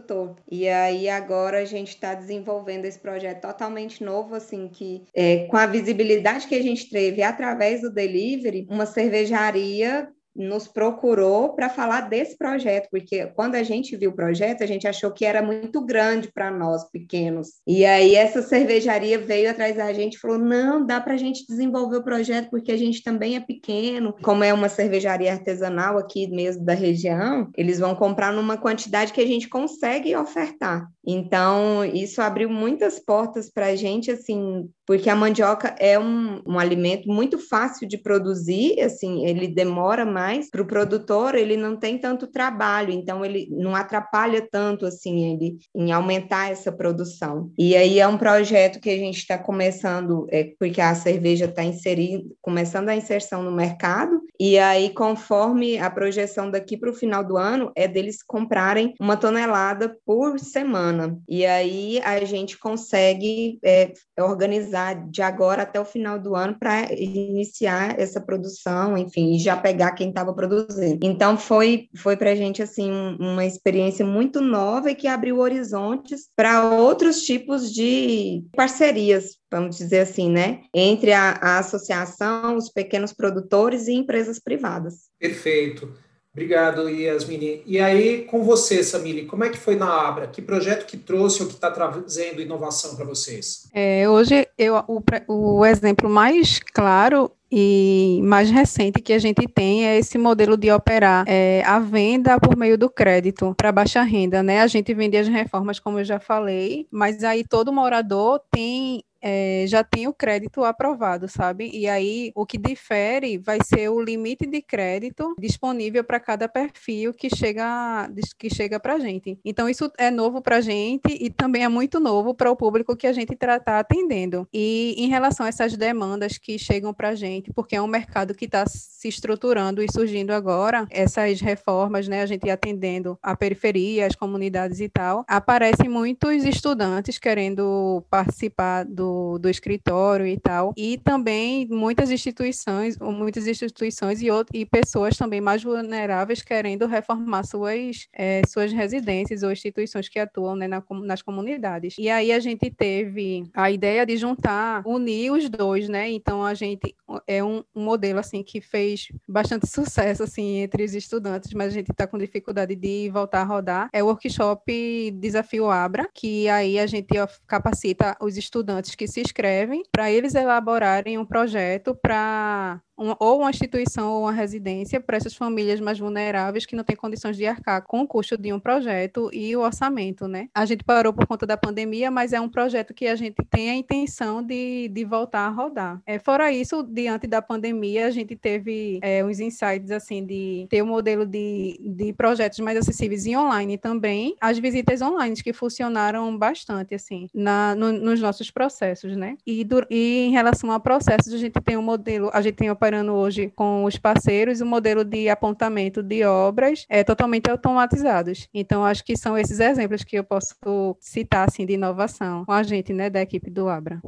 E 0.49 0.67
aí 0.67 1.09
agora 1.09 1.59
a 1.59 1.65
gente 1.65 1.89
está 1.89 2.13
desenvolvendo 2.13 2.85
esse 2.85 2.99
projeto 2.99 3.41
totalmente 3.41 4.03
novo, 4.03 4.35
assim, 4.35 4.67
que 4.67 5.03
é, 5.13 5.45
com 5.47 5.57
a 5.57 5.65
visibilidade 5.65 6.47
que 6.47 6.55
a 6.55 6.61
gente 6.61 6.89
teve 6.89 7.21
através 7.21 7.81
do 7.81 7.91
delivery, 7.91 8.67
uma 8.69 8.85
cervejaria 8.85 10.09
nos 10.35 10.67
procurou 10.67 11.53
para 11.53 11.69
falar 11.69 12.01
desse 12.01 12.37
projeto, 12.37 12.89
porque 12.91 13.27
quando 13.27 13.55
a 13.55 13.63
gente 13.63 13.95
viu 13.95 14.11
o 14.11 14.15
projeto, 14.15 14.63
a 14.63 14.67
gente 14.67 14.87
achou 14.87 15.11
que 15.11 15.25
era 15.25 15.41
muito 15.41 15.81
grande 15.81 16.31
para 16.31 16.51
nós 16.51 16.89
pequenos. 16.89 17.61
E 17.65 17.85
aí 17.85 18.15
essa 18.15 18.41
cervejaria 18.41 19.17
veio 19.17 19.49
atrás 19.49 19.75
da 19.77 19.91
gente 19.93 20.15
e 20.15 20.19
falou: 20.19 20.37
não, 20.37 20.85
dá 20.85 20.99
para 20.99 21.13
a 21.13 21.17
gente 21.17 21.45
desenvolver 21.47 21.97
o 21.97 22.03
projeto, 22.03 22.49
porque 22.49 22.71
a 22.71 22.77
gente 22.77 23.01
também 23.01 23.35
é 23.35 23.39
pequeno. 23.39 24.13
Como 24.21 24.43
é 24.43 24.53
uma 24.53 24.69
cervejaria 24.69 25.31
artesanal 25.31 25.97
aqui 25.97 26.27
mesmo 26.27 26.65
da 26.65 26.73
região, 26.73 27.49
eles 27.55 27.79
vão 27.79 27.95
comprar 27.95 28.33
numa 28.33 28.57
quantidade 28.57 29.13
que 29.13 29.21
a 29.21 29.27
gente 29.27 29.47
consegue 29.47 30.15
ofertar. 30.15 30.87
Então, 31.05 31.85
isso 31.85 32.21
abriu 32.21 32.49
muitas 32.49 32.99
portas 32.99 33.49
para 33.49 33.67
a 33.67 33.75
gente, 33.75 34.09
assim, 34.09 34.69
porque 34.85 35.09
a 35.09 35.15
mandioca 35.15 35.75
é 35.79 35.97
um, 35.97 36.41
um 36.45 36.59
alimento 36.59 37.09
muito 37.09 37.37
fácil 37.39 37.87
de 37.87 37.97
produzir, 37.97 38.79
assim, 38.81 39.25
ele 39.25 39.47
demora 39.47 40.05
mais 40.05 40.49
para 40.49 40.61
o 40.61 40.67
produtor, 40.67 41.35
ele 41.35 41.57
não 41.57 41.75
tem 41.75 41.97
tanto 41.97 42.27
trabalho, 42.27 42.91
então 42.91 43.25
ele 43.25 43.47
não 43.51 43.75
atrapalha 43.75 44.47
tanto 44.51 44.85
assim 44.85 45.33
ele 45.33 45.57
em 45.73 45.91
aumentar 45.91 46.51
essa 46.51 46.71
produção. 46.71 47.51
E 47.57 47.75
aí 47.75 47.99
é 47.99 48.07
um 48.07 48.17
projeto 48.17 48.79
que 48.79 48.89
a 48.89 48.97
gente 48.97 49.17
está 49.17 49.37
começando, 49.37 50.27
é, 50.29 50.51
porque 50.59 50.79
a 50.79 50.93
cerveja 50.93 51.45
está 51.45 51.63
inserindo, 51.63 52.35
começando 52.41 52.89
a 52.89 52.95
inserção 52.95 53.41
no 53.41 53.51
mercado, 53.51 54.21
e 54.39 54.59
aí 54.59 54.93
conforme 54.93 55.77
a 55.79 55.89
projeção 55.89 56.51
daqui 56.51 56.77
para 56.77 56.91
o 56.91 56.93
final 56.93 57.23
do 57.23 57.37
ano 57.37 57.71
é 57.75 57.87
deles 57.87 58.21
comprarem 58.21 58.93
uma 58.99 59.17
tonelada 59.17 59.97
por 60.05 60.39
semana. 60.39 61.17
E 61.27 61.45
aí 61.45 61.99
a 62.03 62.23
gente 62.23 62.57
consegue 62.59 63.57
é, 63.63 63.93
organizar 64.19 64.74
de 65.09 65.21
agora 65.21 65.63
até 65.63 65.79
o 65.79 65.85
final 65.85 66.19
do 66.19 66.35
ano 66.35 66.57
para 66.59 66.91
iniciar 66.93 67.99
essa 67.99 68.19
produção, 68.19 68.97
enfim, 68.97 69.35
e 69.35 69.39
já 69.39 69.55
pegar 69.55 69.91
quem 69.91 70.09
estava 70.09 70.33
produzindo. 70.33 71.05
Então 71.05 71.37
foi 71.37 71.87
foi 71.95 72.17
para 72.17 72.31
a 72.31 72.35
gente 72.35 72.61
assim 72.61 72.91
uma 73.19 73.45
experiência 73.45 74.05
muito 74.05 74.41
nova 74.41 74.91
e 74.91 74.95
que 74.95 75.07
abriu 75.07 75.39
horizontes 75.39 76.27
para 76.35 76.71
outros 76.71 77.21
tipos 77.21 77.71
de 77.71 78.43
parcerias, 78.55 79.37
vamos 79.51 79.77
dizer 79.77 79.99
assim, 79.99 80.29
né, 80.29 80.61
entre 80.73 81.13
a, 81.13 81.31
a 81.41 81.59
associação, 81.59 82.55
os 82.55 82.69
pequenos 82.69 83.13
produtores 83.13 83.87
e 83.87 83.93
empresas 83.93 84.39
privadas. 84.39 85.05
Perfeito. 85.19 86.05
Obrigado, 86.35 86.89
Yasmini. 86.89 87.63
E 87.65 87.79
aí, 87.79 88.23
com 88.23 88.43
você, 88.43 88.83
Samili, 88.83 89.25
como 89.25 89.45
é 89.45 89.49
que 89.49 89.57
foi 89.57 89.77
na 89.77 89.87
Abra? 89.87 90.27
Que 90.27 90.41
projeto 90.41 90.85
que 90.85 90.97
trouxe 90.97 91.41
ou 91.41 91.47
que 91.47 91.53
está 91.53 91.71
trazendo 91.71 92.41
inovação 92.41 92.93
para 92.93 93.05
vocês? 93.05 93.69
É, 93.73 94.07
hoje, 94.09 94.44
eu, 94.57 94.83
o, 94.87 95.01
o 95.27 95.65
exemplo 95.65 96.09
mais 96.09 96.59
claro 96.73 97.31
e 97.57 98.19
mais 98.23 98.49
recente 98.49 99.01
que 99.01 99.13
a 99.13 99.19
gente 99.19 99.47
tem 99.47 99.87
é 99.87 99.97
esse 99.97 100.17
modelo 100.17 100.57
de 100.57 100.69
operar 100.69 101.23
é, 101.25 101.63
a 101.65 101.79
venda 101.79 102.37
por 102.37 102.57
meio 102.57 102.77
do 102.77 102.89
crédito 102.89 103.53
para 103.55 103.71
baixa 103.71 104.01
renda, 104.01 104.43
né? 104.43 104.61
A 104.61 104.67
gente 104.67 104.93
vende 104.93 105.15
as 105.15 105.29
reformas, 105.29 105.79
como 105.79 105.99
eu 105.99 106.03
já 106.03 106.19
falei, 106.19 106.85
mas 106.91 107.23
aí 107.23 107.45
todo 107.47 107.71
morador 107.71 108.41
tem 108.51 109.04
é, 109.27 109.65
já 109.67 109.83
tem 109.83 110.07
o 110.07 110.13
crédito 110.13 110.63
aprovado, 110.63 111.27
sabe? 111.27 111.71
E 111.73 111.87
aí 111.87 112.31
o 112.35 112.45
que 112.45 112.59
difere 112.59 113.39
vai 113.39 113.57
ser 113.63 113.89
o 113.89 113.99
limite 113.99 114.45
de 114.45 114.61
crédito 114.61 115.35
disponível 115.39 116.03
para 116.03 116.19
cada 116.19 116.47
perfil 116.47 117.11
que 117.11 117.35
chega 117.35 118.07
que 118.37 118.53
chega 118.53 118.79
para 118.79 118.93
a 118.93 118.99
gente. 118.99 119.39
Então 119.43 119.67
isso 119.67 119.91
é 119.97 120.11
novo 120.11 120.43
para 120.43 120.57
a 120.57 120.61
gente 120.61 121.07
e 121.09 121.31
também 121.31 121.63
é 121.63 121.67
muito 121.67 121.99
novo 121.99 122.35
para 122.35 122.51
o 122.51 122.55
público 122.55 122.95
que 122.95 123.07
a 123.07 123.13
gente 123.13 123.33
está 123.33 123.79
atendendo. 123.79 124.47
E 124.53 124.93
em 124.95 125.07
relação 125.07 125.47
a 125.47 125.49
essas 125.49 125.75
demandas 125.75 126.37
que 126.37 126.59
chegam 126.59 126.93
para 126.93 127.09
a 127.09 127.15
gente, 127.15 127.51
porque 127.51 127.75
é 127.75 127.81
um 127.81 127.87
mercado 127.87 128.35
que 128.35 128.45
está 128.45 128.65
se 128.67 129.07
estruturando 129.07 129.81
e 129.81 129.91
surgindo 129.91 130.33
agora, 130.33 130.85
essas 130.91 131.41
reformas, 131.41 132.07
né? 132.07 132.21
A 132.21 132.27
gente 132.27 132.47
atendendo 132.47 133.17
a 133.23 133.35
periferia, 133.35 134.05
as 134.05 134.15
comunidades 134.15 134.79
e 134.79 134.87
tal, 134.87 135.25
aparecem 135.27 135.89
muitos 135.89 136.43
estudantes 136.43 137.17
querendo 137.17 138.03
participar 138.07 138.85
do 138.85 139.14
do, 139.39 139.49
escritório 139.49 140.25
e 140.25 140.37
tal, 140.37 140.73
e 140.75 140.97
também 140.97 141.67
muitas 141.69 142.11
instituições, 142.11 142.97
muitas 142.97 143.47
instituições 143.47 144.21
e, 144.21 144.29
outras, 144.29 144.59
e 144.59 144.65
pessoas 144.65 145.17
também 145.17 145.41
mais 145.41 145.63
vulneráveis 145.63 146.41
querendo 146.41 146.85
reformar 146.85 147.43
suas, 147.43 148.07
é, 148.13 148.41
suas 148.47 148.71
residências 148.71 149.43
ou 149.43 149.51
instituições 149.51 150.09
que 150.09 150.19
atuam 150.19 150.55
né, 150.55 150.67
na, 150.67 150.83
nas 151.03 151.21
comunidades. 151.21 151.95
E 151.97 152.09
aí 152.09 152.31
a 152.31 152.39
gente 152.39 152.69
teve 152.69 153.49
a 153.53 153.71
ideia 153.71 154.05
de 154.05 154.17
juntar, 154.17 154.81
unir 154.85 155.31
os 155.31 155.49
dois, 155.49 155.87
né? 155.87 156.09
Então 156.09 156.43
a 156.43 156.53
gente 156.53 156.95
é 157.27 157.43
um, 157.43 157.63
um 157.75 157.83
modelo 157.83 158.19
assim 158.19 158.43
que 158.43 158.61
fez 158.61 159.07
bastante 159.27 159.67
sucesso 159.69 160.23
assim 160.23 160.57
entre 160.57 160.83
os 160.83 160.93
estudantes, 160.93 161.53
mas 161.53 161.67
a 161.67 161.73
gente 161.73 161.91
está 161.91 162.07
com 162.07 162.17
dificuldade 162.17 162.75
de 162.75 163.09
voltar 163.09 163.41
a 163.41 163.43
rodar. 163.43 163.89
É 163.93 164.03
o 164.03 164.07
workshop 164.07 165.11
Desafio 165.11 165.69
Abra, 165.69 166.09
que 166.13 166.47
aí 166.49 166.79
a 166.79 166.85
gente 166.85 167.13
capacita 167.47 168.17
os 168.19 168.37
estudantes 168.37 168.95
que 168.95 169.04
se 169.07 169.21
inscrevem 169.21 169.83
para 169.91 170.11
eles 170.11 170.35
elaborarem 170.35 171.17
um 171.17 171.25
projeto 171.25 171.95
para 171.95 172.81
um, 172.97 173.13
ou 173.19 173.39
uma 173.39 173.49
instituição 173.49 174.11
ou 174.11 174.21
uma 174.21 174.31
residência 174.31 174.99
para 174.99 175.17
essas 175.17 175.35
famílias 175.35 175.79
mais 175.79 175.99
vulneráveis 175.99 176.65
que 176.65 176.75
não 176.75 176.83
têm 176.83 176.95
condições 176.95 177.37
de 177.37 177.45
arcar 177.45 177.81
com 177.83 178.01
o 178.01 178.07
custo 178.07 178.37
de 178.37 178.51
um 178.51 178.59
projeto 178.59 179.29
e 179.33 179.55
o 179.55 179.61
orçamento, 179.61 180.27
né? 180.27 180.47
A 180.53 180.65
gente 180.65 180.83
parou 180.83 181.13
por 181.13 181.27
conta 181.27 181.45
da 181.45 181.57
pandemia, 181.57 182.09
mas 182.09 182.33
é 182.33 182.39
um 182.39 182.49
projeto 182.49 182.93
que 182.93 183.07
a 183.07 183.15
gente 183.15 183.37
tem 183.49 183.69
a 183.69 183.75
intenção 183.75 184.41
de, 184.41 184.89
de 184.89 185.05
voltar 185.05 185.45
a 185.45 185.49
rodar. 185.49 186.01
É, 186.05 186.19
fora 186.19 186.51
isso, 186.51 186.83
diante 186.83 187.27
da 187.27 187.41
pandemia, 187.41 188.07
a 188.07 188.11
gente 188.11 188.35
teve 188.35 188.99
é, 189.01 189.23
uns 189.23 189.39
insights, 189.39 189.91
assim, 189.91 190.25
de 190.25 190.67
ter 190.69 190.81
um 190.81 190.87
modelo 190.87 191.25
de, 191.25 191.79
de 191.81 192.13
projetos 192.13 192.59
mais 192.59 192.77
acessíveis 192.77 193.25
e 193.25 193.35
online 193.35 193.77
também, 193.77 194.35
as 194.39 194.57
visitas 194.57 195.01
online 195.01 195.35
que 195.35 195.53
funcionaram 195.53 196.37
bastante, 196.37 196.95
assim, 196.95 197.27
na, 197.33 197.75
no, 197.75 197.91
nos 197.91 198.21
nossos 198.21 198.49
processos, 198.51 199.15
né? 199.17 199.37
E, 199.45 199.63
do, 199.63 199.85
e 199.89 200.27
em 200.27 200.31
relação 200.31 200.71
a 200.71 200.79
processos, 200.79 201.33
a 201.33 201.37
gente 201.37 201.59
tem 201.61 201.77
um 201.77 201.81
modelo, 201.81 202.29
a 202.33 202.41
gente 202.41 202.55
tem 202.55 202.69
operando 202.85 203.13
hoje 203.13 203.51
com 203.55 203.83
os 203.83 203.97
parceiros, 203.97 204.61
o 204.61 204.65
modelo 204.65 205.03
de 205.03 205.27
apontamento 205.27 206.03
de 206.03 206.23
obras 206.23 206.85
é 206.87 207.03
totalmente 207.03 207.49
automatizados. 207.49 208.47
Então, 208.53 208.85
acho 208.85 209.03
que 209.03 209.17
são 209.17 209.35
esses 209.35 209.59
exemplos 209.59 210.03
que 210.03 210.15
eu 210.15 210.23
posso 210.23 210.55
citar, 210.99 211.47
assim, 211.47 211.65
de 211.65 211.73
inovação 211.73 212.45
com 212.45 212.51
a 212.51 212.61
gente, 212.61 212.93
né, 212.93 213.09
da 213.09 213.21
equipe 213.21 213.49
do 213.49 213.67
Abra. 213.67 213.99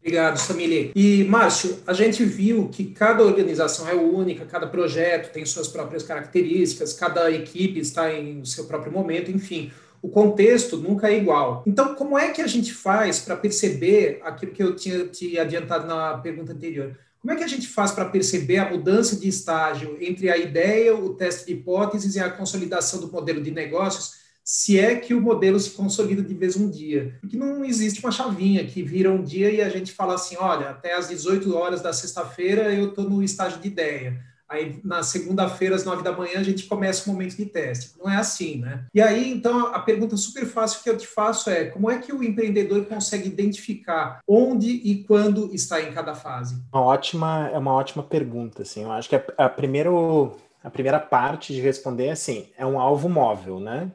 Obrigado, 0.00 0.36
Samile. 0.36 0.92
E, 0.94 1.24
Márcio, 1.24 1.78
a 1.86 1.94
gente 1.94 2.22
viu 2.26 2.68
que 2.68 2.84
cada 2.84 3.24
organização 3.24 3.88
é 3.88 3.94
única, 3.94 4.44
cada 4.44 4.66
projeto 4.66 5.32
tem 5.32 5.46
suas 5.46 5.66
próprias 5.66 6.02
características, 6.02 6.92
cada 6.92 7.30
equipe 7.30 7.80
está 7.80 8.12
em 8.12 8.44
seu 8.44 8.66
próprio 8.66 8.92
momento, 8.92 9.30
enfim 9.30 9.72
o 10.02 10.08
contexto 10.08 10.76
nunca 10.76 11.08
é 11.08 11.16
igual. 11.16 11.64
Então, 11.66 11.96
como 11.96 12.16
é 12.16 12.30
que 12.30 12.40
a 12.40 12.46
gente 12.46 12.72
faz 12.72 13.18
para 13.18 13.34
perceber 13.34 14.20
aquilo 14.22 14.52
que 14.52 14.62
eu 14.62 14.76
tinha 14.76 15.04
te 15.06 15.36
adiantado 15.36 15.84
na 15.84 16.18
pergunta 16.18 16.52
anterior? 16.52 16.96
Como 17.20 17.32
é 17.32 17.36
que 17.36 17.44
a 17.44 17.48
gente 17.48 17.66
faz 17.66 17.90
para 17.90 18.04
perceber 18.04 18.58
a 18.58 18.70
mudança 18.70 19.16
de 19.16 19.28
estágio 19.28 19.96
entre 20.00 20.30
a 20.30 20.36
ideia, 20.36 20.94
o 20.94 21.14
teste 21.14 21.46
de 21.46 21.52
hipóteses 21.52 22.14
e 22.14 22.20
a 22.20 22.30
consolidação 22.30 23.00
do 23.00 23.10
modelo 23.10 23.42
de 23.42 23.50
negócios, 23.50 24.26
se 24.44 24.78
é 24.78 24.94
que 24.94 25.12
o 25.12 25.20
modelo 25.20 25.58
se 25.58 25.70
consolida 25.70 26.22
de 26.22 26.32
vez 26.32 26.56
um 26.56 26.70
dia? 26.70 27.18
Porque 27.20 27.36
não 27.36 27.64
existe 27.64 27.98
uma 27.98 28.12
chavinha 28.12 28.64
que 28.64 28.80
vira 28.80 29.10
um 29.10 29.24
dia 29.24 29.50
e 29.50 29.60
a 29.60 29.68
gente 29.68 29.90
fala 29.90 30.14
assim: 30.14 30.36
olha, 30.38 30.70
até 30.70 30.94
às 30.94 31.08
18 31.08 31.52
horas 31.52 31.82
da 31.82 31.92
sexta-feira 31.92 32.72
eu 32.72 32.90
estou 32.90 33.10
no 33.10 33.24
estágio 33.24 33.60
de 33.60 33.66
ideia. 33.66 34.22
Aí, 34.48 34.78
na 34.84 35.02
segunda-feira, 35.02 35.74
às 35.74 35.84
nove 35.84 36.02
da 36.02 36.12
manhã, 36.12 36.38
a 36.38 36.42
gente 36.42 36.66
começa 36.66 37.08
o 37.08 37.12
momento 37.12 37.36
de 37.36 37.46
teste. 37.46 37.92
Não 37.98 38.10
é 38.10 38.16
assim, 38.16 38.58
né? 38.58 38.84
E 38.94 39.00
aí, 39.00 39.32
então, 39.32 39.74
a 39.74 39.80
pergunta 39.80 40.16
super 40.16 40.46
fácil 40.46 40.82
que 40.82 40.90
eu 40.90 40.96
te 40.96 41.06
faço 41.06 41.50
é: 41.50 41.66
como 41.66 41.90
é 41.90 41.98
que 41.98 42.12
o 42.12 42.22
empreendedor 42.22 42.84
consegue 42.86 43.28
identificar 43.28 44.20
onde 44.26 44.70
e 44.70 45.04
quando 45.04 45.52
está 45.54 45.82
em 45.82 45.92
cada 45.92 46.14
fase? 46.14 46.62
Uma 46.72 46.82
ótima, 46.82 47.50
é 47.52 47.58
uma 47.58 47.72
ótima 47.72 48.02
pergunta, 48.02 48.62
assim. 48.62 48.84
Eu 48.84 48.92
acho 48.92 49.08
que 49.08 49.16
a, 49.16 49.24
a 49.38 49.48
primeiro 49.48 50.36
a 50.66 50.70
primeira 50.70 50.98
parte 50.98 51.54
de 51.54 51.60
responder 51.60 52.06
é 52.06 52.10
assim, 52.10 52.48
é 52.58 52.66
um 52.66 52.80
alvo 52.80 53.08
móvel, 53.08 53.60
né? 53.60 53.88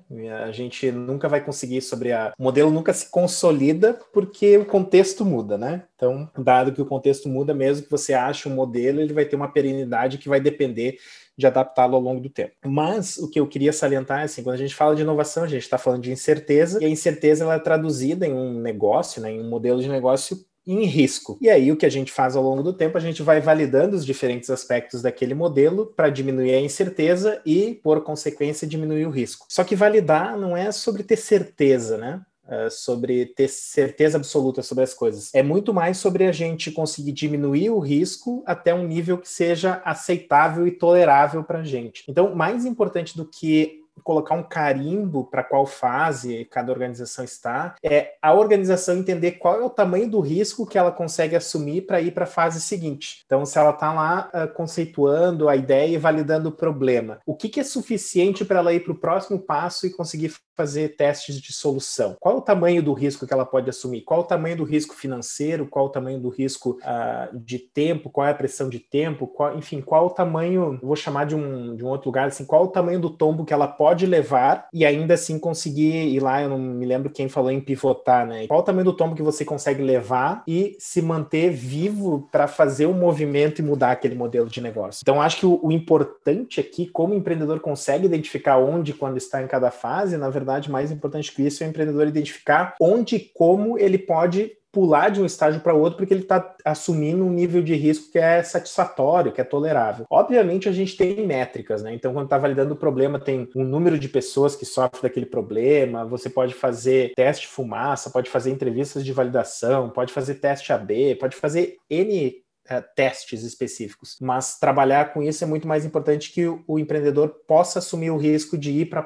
A 0.46 0.54
gente 0.54 0.90
nunca 0.90 1.28
vai 1.28 1.44
conseguir 1.44 1.82
sobre 1.82 2.14
a... 2.14 2.32
O 2.40 2.44
modelo 2.44 2.72
nunca 2.72 2.94
se 2.94 3.12
consolida 3.12 4.00
porque 4.14 4.58
o 4.58 4.64
contexto 4.64 5.26
muda, 5.26 5.58
né? 5.58 5.84
Então, 5.98 6.30
dado 6.38 6.72
que 6.72 6.82
o 6.82 6.86
contexto 6.86 7.28
muda, 7.28 7.54
mesmo 7.54 7.84
que 7.84 7.92
você 7.92 8.14
ache 8.14 8.48
um 8.48 8.56
modelo, 8.56 9.02
ele 9.02 9.12
vai 9.12 9.26
ter 9.26 9.36
uma 9.36 9.52
perenidade 9.52 10.18
que 10.18 10.30
vai 10.30 10.40
depender 10.40 10.96
de 11.38 11.46
adaptá-lo 11.46 11.96
ao 11.96 12.02
longo 12.02 12.22
do 12.22 12.30
tempo. 12.30 12.54
Mas 12.66 13.18
o 13.18 13.30
que 13.30 13.42
eu 13.42 13.48
queria 13.48 13.74
salientar 13.74 14.22
é 14.22 14.24
assim, 14.24 14.42
quando 14.42 14.56
a 14.56 14.60
gente 14.60 14.74
fala 14.74 14.96
de 14.96 15.02
inovação, 15.02 15.44
a 15.44 15.48
gente 15.48 15.64
está 15.64 15.78
falando 15.78 16.04
de 16.04 16.12
incerteza, 16.12 16.82
e 16.82 16.86
a 16.86 16.90
incerteza 16.90 17.44
ela 17.44 17.56
é 17.56 17.60
traduzida 17.60 18.26
em 18.26 18.34
um 18.34 18.62
negócio, 18.62 19.22
né, 19.22 19.30
em 19.30 19.42
um 19.42 19.50
modelo 19.50 19.82
de 19.82 19.90
negócio 19.90 20.38
em 20.74 20.86
risco. 20.86 21.38
E 21.42 21.50
aí 21.50 21.72
o 21.72 21.78
que 21.78 21.86
a 21.86 21.90
gente 21.90 22.12
faz 22.12 22.36
ao 22.36 22.44
longo 22.44 22.64
do 22.64 22.74
tempo, 22.74 22.98
a 22.98 23.02
gente 23.02 23.22
vai 23.22 23.42
validando 23.42 23.96
os 23.96 24.06
diferentes 24.06 24.50
aspectos 24.50 25.02
daquele 25.02 25.34
modelo 25.34 25.88
para 25.96 26.10
diminuir 26.10 26.54
a 26.54 26.62
incerteza 26.62 27.42
e, 27.46 27.80
por 27.84 28.02
consequência, 28.02 28.68
diminuir 28.68 29.06
o 29.06 29.12
risco. 29.12 29.46
Só 29.50 29.64
que 29.64 29.76
validar 29.76 30.38
não 30.38 30.56
é 30.56 30.72
sobre 30.72 31.04
ter 31.04 31.18
certeza, 31.18 31.98
né? 31.98 32.22
É 32.48 32.70
sobre 32.70 33.28
ter 33.28 33.48
certeza 33.48 34.18
absoluta 34.18 34.62
sobre 34.62 34.84
as 34.84 34.94
coisas. 34.94 35.30
É 35.34 35.42
muito 35.42 35.74
mais 35.74 35.98
sobre 35.98 36.26
a 36.26 36.32
gente 36.32 36.72
conseguir 36.72 37.14
diminuir 37.14 37.70
o 37.70 37.80
risco 37.80 38.44
até 38.46 38.74
um 38.74 38.86
nível 38.86 39.18
que 39.18 39.30
seja 39.30 39.82
aceitável 39.86 40.68
e 40.68 40.72
tolerável 40.72 41.44
para 41.44 41.60
a 41.60 41.64
gente. 41.64 42.04
Então, 42.10 42.36
mais 42.36 42.66
importante 42.66 43.16
do 43.16 43.26
que 43.26 43.81
colocar 44.04 44.36
um 44.36 44.44
carimbo 44.44 45.26
para 45.26 45.44
qual 45.44 45.66
fase 45.66 46.46
cada 46.46 46.72
organização 46.72 47.24
está, 47.24 47.76
é 47.84 48.14
a 48.22 48.34
organização 48.34 48.98
entender 48.98 49.34
qual 49.34 49.60
é 49.60 49.64
o 49.64 49.70
tamanho 49.70 50.10
do 50.10 50.20
risco 50.20 50.66
que 50.66 50.78
ela 50.78 50.92
consegue 50.92 51.36
assumir 51.36 51.82
para 51.82 52.02
ir 52.02 52.12
para 52.12 52.24
a 52.24 52.28
fase 52.28 52.62
seguinte. 52.62 53.24
Então, 53.26 53.46
se 53.46 53.58
ela 53.58 53.72
está 53.72 53.94
lá 53.94 54.30
uh, 54.34 54.54
conceituando 54.54 55.50
a 55.50 55.56
ideia 55.56 55.96
e 55.96 55.98
validando 55.98 56.50
o 56.50 56.52
problema, 56.52 57.20
o 57.26 57.36
que, 57.36 57.50
que 57.50 57.60
é 57.60 57.64
suficiente 57.64 58.46
para 58.46 58.60
ela 58.60 58.74
ir 58.74 58.82
para 58.82 58.94
o 58.94 59.00
próximo 59.00 59.40
passo 59.40 59.86
e 59.86 59.92
conseguir 59.92 60.34
fazer 60.62 60.96
testes 60.96 61.42
de 61.42 61.52
solução? 61.52 62.16
Qual 62.20 62.38
o 62.38 62.42
tamanho 62.42 62.84
do 62.84 62.94
risco 62.94 63.26
que 63.26 63.34
ela 63.34 63.46
pode 63.46 63.68
assumir? 63.68 64.02
Qual 64.02 64.20
o 64.20 64.24
tamanho 64.24 64.58
do 64.58 64.64
risco 64.64 64.94
financeiro? 64.94 65.66
Qual 65.66 65.88
o 65.88 65.90
tamanho 65.90 66.20
do 66.20 66.30
risco 66.30 66.78
uh, 66.84 67.36
de 67.36 67.58
tempo? 67.58 68.12
Qual 68.12 68.28
é 68.28 68.30
a 68.30 68.36
pressão 68.36 68.70
de 68.70 68.78
tempo? 68.78 69.26
Qual, 69.26 69.58
enfim, 69.58 69.82
qual 69.82 70.06
o 70.06 70.10
tamanho, 70.12 70.80
vou 70.84 70.96
chamar 70.96 71.26
de 71.26 71.36
um, 71.36 71.76
de 71.76 71.84
um 71.84 71.88
outro 71.88 72.10
lugar, 72.10 72.28
assim, 72.28 72.46
qual 72.46 72.66
o 72.66 72.68
tamanho 72.68 73.00
do 73.00 73.10
tombo 73.10 73.44
que 73.44 73.54
ela 73.54 73.68
pode 73.68 74.06
levar 74.06 74.68
e 74.72 74.86
ainda 74.86 75.16
assim 75.16 75.40
conseguir 75.40 76.10
ir 76.10 76.20
lá, 76.20 76.44
eu 76.44 76.50
não 76.50 76.60
me 76.60 76.86
lembro 76.86 77.10
quem 77.10 77.28
falou 77.28 77.50
em 77.50 77.60
pivotar, 77.60 78.28
né? 78.28 78.46
Qual 78.46 78.60
o 78.60 78.64
tamanho 78.64 78.86
do 78.86 78.94
tombo 78.94 79.16
que 79.16 79.24
você 79.24 79.44
consegue 79.44 79.82
levar 79.82 80.44
e 80.48 80.76
se 80.78 81.02
manter 81.02 81.50
vivo 81.50 82.30
para 82.32 82.48
fazer 82.48 82.86
o 82.86 82.92
um 82.92 82.94
movimento 82.94 83.60
e 83.60 83.64
mudar 83.64 83.92
aquele 83.92 84.14
modelo 84.14 84.48
de 84.48 84.62
negócio? 84.62 85.02
Então, 85.02 85.20
acho 85.20 85.38
que 85.38 85.46
o, 85.46 85.60
o 85.64 85.72
importante 85.72 86.60
aqui, 86.60 86.86
como 86.86 87.16
o 87.16 87.18
empreendedor 87.18 87.60
consegue 87.60 88.06
identificar 88.06 88.60
onde 88.60 88.94
quando 88.94 89.18
está 89.18 89.42
em 89.42 89.48
cada 89.48 89.72
fase, 89.72 90.18
na 90.18 90.30
verdade, 90.30 90.51
mais 90.70 90.92
importante 90.92 91.32
que 91.32 91.44
isso 91.44 91.64
é 91.64 91.68
o 91.68 91.70
empreendedor 91.70 92.08
identificar 92.08 92.76
onde 92.82 93.16
e 93.16 93.32
como 93.34 93.78
ele 93.78 93.98
pode 93.98 94.52
pular 94.72 95.10
de 95.10 95.22
um 95.22 95.26
estágio 95.26 95.60
para 95.60 95.74
outro 95.74 95.98
porque 95.98 96.14
ele 96.14 96.22
está 96.22 96.56
assumindo 96.64 97.26
um 97.26 97.30
nível 97.30 97.62
de 97.62 97.76
risco 97.76 98.12
que 98.12 98.18
é 98.18 98.42
satisfatório, 98.42 99.32
que 99.32 99.42
é 99.42 99.44
tolerável. 99.44 100.06
Obviamente 100.10 100.70
a 100.70 100.72
gente 100.72 100.96
tem 100.96 101.28
métricas, 101.28 101.84
né? 101.84 101.94
Então 101.94 102.14
quando 102.14 102.26
está 102.26 102.38
validando 102.38 102.74
o 102.74 102.78
problema 102.78 103.20
tem 103.20 103.50
um 103.56 103.64
número 103.64 104.00
de 104.00 104.08
pessoas 104.08 104.56
que 104.56 104.66
sofrem 104.66 105.02
daquele 105.04 105.26
problema. 105.26 106.06
Você 106.06 106.30
pode 106.30 106.54
fazer 106.54 107.12
teste 107.16 107.48
de 107.48 107.54
fumaça, 107.54 108.10
pode 108.10 108.30
fazer 108.30 108.52
entrevistas 108.52 109.04
de 109.04 109.12
validação, 109.12 109.90
pode 109.90 110.14
fazer 110.14 110.36
teste 110.36 110.72
AB, 110.72 111.16
pode 111.16 111.36
fazer 111.36 111.76
n 111.90 112.42
uh, 112.72 112.84
testes 112.96 113.44
específicos. 113.44 114.18
Mas 114.22 114.58
trabalhar 114.60 115.14
com 115.14 115.22
isso 115.22 115.44
é 115.44 115.48
muito 115.48 115.68
mais 115.68 115.86
importante 115.86 116.32
que 116.32 116.48
o, 116.48 116.64
o 116.68 116.80
empreendedor 116.80 117.30
possa 117.48 117.80
assumir 117.80 118.12
o 118.12 118.18
risco 118.18 118.58
de 118.58 118.72
ir 118.72 118.90
para 118.90 119.02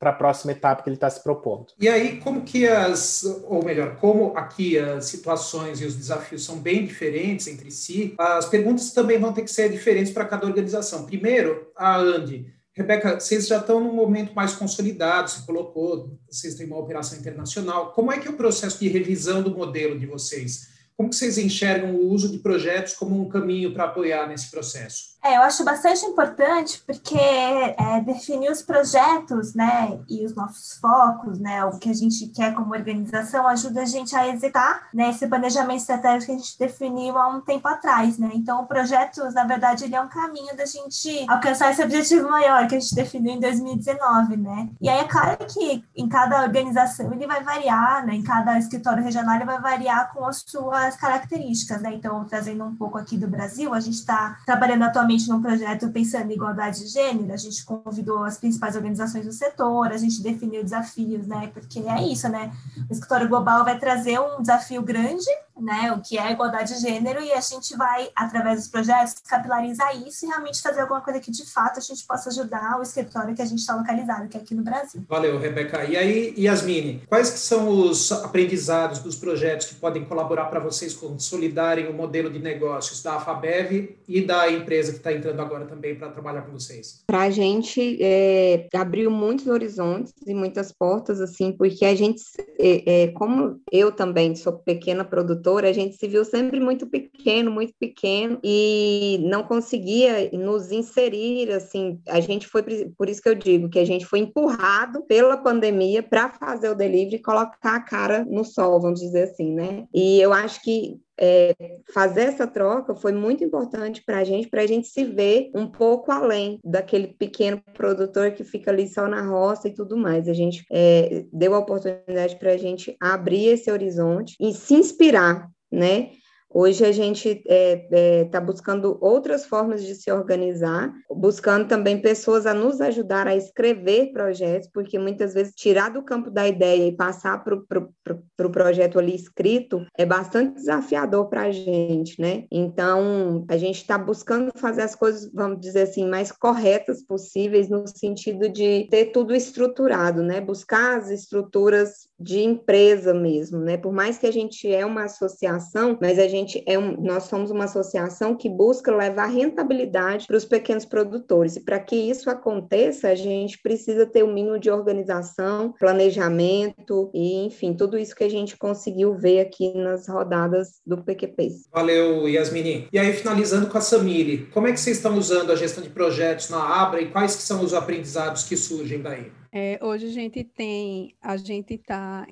a 0.00 0.12
próxima 0.12 0.52
etapa 0.52 0.82
que 0.82 0.88
ele 0.88 0.96
está 0.96 1.08
se 1.08 1.22
propondo. 1.22 1.66
E 1.78 1.88
aí, 1.88 2.18
como 2.20 2.42
que 2.42 2.66
as, 2.66 3.24
ou 3.44 3.64
melhor, 3.64 3.96
como 3.96 4.36
aqui 4.36 4.78
as 4.78 5.06
situações 5.06 5.80
e 5.80 5.84
os 5.84 5.96
desafios 5.96 6.44
são 6.44 6.58
bem 6.58 6.86
diferentes 6.86 7.46
entre 7.46 7.70
si, 7.70 8.14
as 8.18 8.46
perguntas 8.46 8.92
também 8.92 9.18
vão 9.18 9.32
ter 9.32 9.42
que 9.42 9.50
ser 9.50 9.70
diferentes 9.70 10.12
para 10.12 10.24
cada 10.24 10.46
organização. 10.46 11.04
Primeiro, 11.04 11.70
a 11.76 11.96
Andy. 11.98 12.52
Rebeca, 12.76 13.20
vocês 13.20 13.46
já 13.46 13.58
estão 13.58 13.78
num 13.78 13.94
momento 13.94 14.34
mais 14.34 14.52
consolidado, 14.54 15.30
você 15.30 15.46
colocou, 15.46 16.18
vocês 16.28 16.56
têm 16.56 16.66
uma 16.66 16.78
operação 16.78 17.16
internacional. 17.16 17.92
Como 17.92 18.10
é 18.10 18.18
que 18.18 18.26
é 18.26 18.30
o 18.30 18.36
processo 18.36 18.80
de 18.80 18.88
revisão 18.88 19.42
do 19.44 19.56
modelo 19.56 19.96
de 19.96 20.06
vocês? 20.06 20.73
Como 20.96 21.12
vocês 21.12 21.38
enxergam 21.38 21.94
o 21.96 22.08
uso 22.08 22.30
de 22.30 22.38
projetos 22.38 22.94
como 22.94 23.20
um 23.20 23.28
caminho 23.28 23.72
para 23.72 23.84
apoiar 23.84 24.28
nesse 24.28 24.50
processo? 24.50 25.13
É, 25.26 25.38
eu 25.38 25.42
acho 25.42 25.64
bastante 25.64 26.04
importante 26.04 26.82
porque 26.86 27.16
é, 27.16 27.98
definir 28.04 28.50
os 28.50 28.60
projetos, 28.60 29.54
né, 29.54 29.98
e 30.06 30.22
os 30.26 30.34
nossos 30.34 30.74
focos, 30.78 31.38
né, 31.38 31.64
o 31.64 31.78
que 31.78 31.88
a 31.88 31.94
gente 31.94 32.26
quer 32.26 32.54
como 32.54 32.74
organização 32.74 33.48
ajuda 33.48 33.80
a 33.80 33.86
gente 33.86 34.14
a 34.14 34.28
executar, 34.28 34.88
né, 34.92 35.08
esse 35.08 35.26
planejamento 35.26 35.78
estratégico 35.78 36.26
que 36.26 36.32
a 36.32 36.38
gente 36.38 36.58
definiu 36.58 37.16
há 37.16 37.28
um 37.28 37.40
tempo 37.40 37.66
atrás, 37.66 38.18
né. 38.18 38.32
Então, 38.34 38.60
o 38.60 38.66
projeto, 38.66 39.24
na 39.32 39.44
verdade, 39.44 39.84
ele 39.84 39.96
é 39.96 40.00
um 40.00 40.08
caminho 40.08 40.54
da 40.54 40.66
gente 40.66 41.24
alcançar 41.26 41.70
esse 41.70 41.82
objetivo 41.82 42.28
maior 42.28 42.68
que 42.68 42.76
a 42.76 42.80
gente 42.80 42.94
definiu 42.94 43.32
em 43.32 43.40
2019, 43.40 44.36
né. 44.36 44.68
E 44.78 44.90
aí 44.90 45.00
é 45.00 45.04
claro 45.04 45.38
que 45.46 45.82
em 45.96 46.06
cada 46.06 46.42
organização 46.42 47.10
ele 47.14 47.26
vai 47.26 47.42
variar, 47.42 48.04
né, 48.04 48.14
em 48.14 48.22
cada 48.22 48.58
escritório 48.58 49.02
regional 49.02 49.36
ele 49.36 49.46
vai 49.46 49.58
variar 49.58 50.12
com 50.12 50.26
as 50.26 50.44
suas 50.46 50.96
características, 50.96 51.80
né. 51.80 51.94
Então, 51.94 52.26
trazendo 52.26 52.62
um 52.62 52.76
pouco 52.76 52.98
aqui 52.98 53.16
do 53.16 53.26
Brasil, 53.26 53.72
a 53.72 53.80
gente 53.80 53.94
está 53.96 54.36
trabalhando 54.44 54.82
atualmente 54.82 55.13
justamente 55.14 55.28
num 55.28 55.40
projeto 55.40 55.88
pensando 55.90 56.30
em 56.30 56.34
igualdade 56.34 56.80
de 56.80 56.86
gênero, 56.88 57.32
a 57.32 57.36
gente 57.36 57.64
convidou 57.64 58.24
as 58.24 58.38
principais 58.38 58.76
organizações 58.76 59.24
do 59.24 59.32
setor, 59.32 59.88
a 59.88 59.96
gente 59.96 60.22
definiu 60.22 60.62
desafios, 60.62 61.26
né? 61.26 61.50
Porque 61.52 61.80
é 61.80 62.02
isso, 62.02 62.28
né? 62.28 62.52
O 62.88 62.92
escritório 62.92 63.28
global 63.28 63.64
vai 63.64 63.78
trazer 63.78 64.18
um 64.18 64.40
desafio 64.40 64.82
grande 64.82 65.26
né, 65.60 65.92
o 65.92 66.00
que 66.00 66.18
é 66.18 66.32
igualdade 66.32 66.74
de 66.74 66.80
gênero, 66.80 67.22
e 67.22 67.32
a 67.32 67.40
gente 67.40 67.76
vai, 67.76 68.08
através 68.14 68.60
dos 68.60 68.68
projetos, 68.68 69.14
capilarizar 69.28 69.96
isso 70.06 70.24
e 70.24 70.28
realmente 70.28 70.60
fazer 70.60 70.80
alguma 70.80 71.00
coisa 71.00 71.20
que, 71.20 71.30
de 71.30 71.44
fato, 71.50 71.78
a 71.78 71.82
gente 71.82 72.04
possa 72.04 72.28
ajudar 72.30 72.78
o 72.78 72.82
escritório 72.82 73.34
que 73.34 73.42
a 73.42 73.44
gente 73.44 73.60
está 73.60 73.74
localizado, 73.74 74.28
que 74.28 74.36
é 74.36 74.40
aqui 74.40 74.54
no 74.54 74.62
Brasil. 74.62 75.02
Valeu, 75.08 75.38
Rebeca. 75.38 75.84
E 75.84 75.96
aí, 75.96 76.34
Yasmine, 76.36 77.02
quais 77.08 77.30
que 77.30 77.38
são 77.38 77.68
os 77.68 78.10
aprendizados 78.10 78.98
dos 78.98 79.16
projetos 79.16 79.68
que 79.68 79.74
podem 79.76 80.04
colaborar 80.04 80.46
para 80.46 80.60
vocês 80.60 80.94
consolidarem 80.94 81.88
o 81.88 81.92
modelo 81.92 82.30
de 82.30 82.38
negócios 82.38 83.02
da 83.02 83.14
Afabev 83.14 83.96
e 84.08 84.20
da 84.22 84.50
empresa 84.50 84.92
que 84.92 84.98
está 84.98 85.12
entrando 85.12 85.40
agora 85.40 85.66
também 85.66 85.94
para 85.94 86.08
trabalhar 86.08 86.42
com 86.42 86.52
vocês? 86.52 87.02
Para 87.06 87.22
a 87.22 87.30
gente, 87.30 87.98
é, 88.00 88.68
abriu 88.74 89.10
muitos 89.10 89.46
horizontes 89.46 90.12
e 90.26 90.34
muitas 90.34 90.72
portas, 90.72 91.20
assim, 91.20 91.52
porque 91.52 91.84
a 91.84 91.94
gente, 91.94 92.22
é, 92.58 93.02
é, 93.02 93.08
como 93.08 93.60
eu 93.70 93.92
também 93.92 94.34
sou 94.34 94.52
pequena 94.52 95.04
produtora, 95.04 95.43
a 95.68 95.72
gente 95.72 95.96
se 95.96 96.08
viu 96.08 96.24
sempre 96.24 96.58
muito 96.58 96.86
pequeno, 96.86 97.50
muito 97.50 97.74
pequeno, 97.78 98.38
e 98.42 99.20
não 99.24 99.42
conseguia 99.42 100.30
nos 100.32 100.72
inserir, 100.72 101.50
assim, 101.50 102.00
a 102.08 102.20
gente 102.20 102.46
foi, 102.46 102.62
por 102.96 103.08
isso 103.08 103.22
que 103.22 103.28
eu 103.28 103.34
digo, 103.34 103.68
que 103.68 103.78
a 103.78 103.84
gente 103.84 104.06
foi 104.06 104.20
empurrado 104.20 105.02
pela 105.02 105.36
pandemia 105.36 106.02
para 106.02 106.30
fazer 106.30 106.70
o 106.70 106.74
delivery 106.74 107.16
e 107.16 107.22
colocar 107.22 107.76
a 107.76 107.80
cara 107.80 108.24
no 108.24 108.44
sol, 108.44 108.80
vamos 108.80 109.00
dizer 109.00 109.24
assim, 109.24 109.52
né? 109.52 109.86
E 109.92 110.20
eu 110.20 110.32
acho 110.32 110.62
que 110.62 110.98
é, 111.18 111.54
fazer 111.92 112.22
essa 112.22 112.46
troca 112.46 112.94
foi 112.94 113.12
muito 113.12 113.44
importante 113.44 114.02
para 114.04 114.18
a 114.18 114.24
gente, 114.24 114.48
para 114.48 114.62
a 114.62 114.66
gente 114.66 114.88
se 114.88 115.04
ver 115.04 115.50
um 115.54 115.66
pouco 115.66 116.10
além 116.10 116.58
daquele 116.64 117.08
pequeno 117.08 117.62
produtor 117.74 118.32
que 118.32 118.44
fica 118.44 118.70
ali 118.70 118.88
só 118.88 119.06
na 119.06 119.22
roça 119.22 119.68
e 119.68 119.74
tudo 119.74 119.96
mais. 119.96 120.28
A 120.28 120.34
gente 120.34 120.64
é, 120.70 121.24
deu 121.32 121.54
a 121.54 121.58
oportunidade 121.58 122.36
para 122.36 122.52
a 122.52 122.56
gente 122.56 122.96
abrir 123.00 123.46
esse 123.46 123.70
horizonte 123.70 124.36
e 124.40 124.52
se 124.52 124.74
inspirar, 124.74 125.48
né? 125.70 126.10
Hoje 126.56 126.84
a 126.84 126.92
gente 126.92 127.28
está 127.28 127.52
é, 127.52 127.88
é, 127.90 128.24
tá 128.26 128.40
buscando 128.40 128.96
outras 129.00 129.44
formas 129.44 129.82
de 129.82 129.92
se 129.96 130.08
organizar, 130.12 130.94
buscando 131.10 131.66
também 131.66 132.00
pessoas 132.00 132.46
a 132.46 132.54
nos 132.54 132.80
ajudar 132.80 133.26
a 133.26 133.34
escrever 133.34 134.12
projetos, 134.12 134.70
porque 134.72 134.96
muitas 134.96 135.34
vezes 135.34 135.52
tirar 135.52 135.90
do 135.90 136.04
campo 136.04 136.30
da 136.30 136.46
ideia 136.46 136.86
e 136.86 136.96
passar 136.96 137.42
para 137.42 137.56
o 137.56 137.66
pro, 137.66 137.92
pro, 138.04 138.22
pro 138.36 138.50
projeto 138.52 139.00
ali 139.00 139.16
escrito 139.16 139.84
é 139.98 140.06
bastante 140.06 140.54
desafiador 140.54 141.28
para 141.28 141.42
a 141.42 141.50
gente, 141.50 142.20
né? 142.20 142.44
Então, 142.52 143.44
a 143.48 143.56
gente 143.56 143.78
está 143.78 143.98
buscando 143.98 144.52
fazer 144.54 144.82
as 144.82 144.94
coisas, 144.94 145.28
vamos 145.34 145.58
dizer 145.58 145.82
assim, 145.82 146.08
mais 146.08 146.30
corretas 146.30 147.02
possíveis, 147.02 147.68
no 147.68 147.84
sentido 147.88 148.48
de 148.48 148.86
ter 148.88 149.06
tudo 149.06 149.34
estruturado, 149.34 150.22
né? 150.22 150.40
Buscar 150.40 150.98
as 150.98 151.10
estruturas 151.10 152.08
de 152.24 152.40
empresa 152.40 153.12
mesmo, 153.12 153.58
né? 153.58 153.76
Por 153.76 153.92
mais 153.92 154.16
que 154.16 154.26
a 154.26 154.32
gente 154.32 154.72
é 154.72 154.84
uma 154.84 155.04
associação, 155.04 155.98
mas 156.00 156.18
a 156.18 156.26
gente 156.26 156.64
é 156.66 156.78
um, 156.78 156.96
nós 157.00 157.24
somos 157.24 157.50
uma 157.50 157.64
associação 157.64 158.34
que 158.34 158.48
busca 158.48 158.94
levar 158.94 159.26
rentabilidade 159.26 160.26
para 160.26 160.36
os 160.36 160.44
pequenos 160.46 160.86
produtores. 160.86 161.56
E 161.56 161.60
para 161.60 161.78
que 161.78 161.94
isso 161.94 162.30
aconteça, 162.30 163.08
a 163.08 163.14
gente 163.14 163.60
precisa 163.60 164.06
ter 164.06 164.24
um 164.24 164.32
mínimo 164.32 164.58
de 164.58 164.70
organização, 164.70 165.74
planejamento 165.78 167.10
e, 167.12 167.44
enfim, 167.44 167.74
tudo 167.74 167.98
isso 167.98 168.16
que 168.16 168.24
a 168.24 168.30
gente 168.30 168.56
conseguiu 168.56 169.14
ver 169.14 169.40
aqui 169.40 169.76
nas 169.76 170.08
rodadas 170.08 170.80
do 170.86 170.96
PQP. 170.96 171.48
Valeu, 171.72 172.26
Yasmini. 172.26 172.88
E 172.90 172.98
aí, 172.98 173.12
finalizando 173.12 173.66
com 173.66 173.76
a 173.76 173.82
Samiri, 173.82 174.48
como 174.54 174.66
é 174.66 174.72
que 174.72 174.80
vocês 174.80 174.96
estão 174.96 175.18
usando 175.18 175.52
a 175.52 175.56
gestão 175.56 175.82
de 175.84 175.90
projetos 175.90 176.48
na 176.48 176.82
Abra 176.82 177.02
e 177.02 177.10
quais 177.10 177.36
que 177.36 177.42
são 177.42 177.62
os 177.62 177.74
aprendizados 177.74 178.44
que 178.44 178.56
surgem 178.56 179.02
daí? 179.02 179.30
É, 179.56 179.78
hoje 179.80 180.06
a 180.06 180.10
gente 180.10 180.42
tem, 180.42 181.14
a 181.22 181.36
gente 181.36 181.74
está 181.74 182.26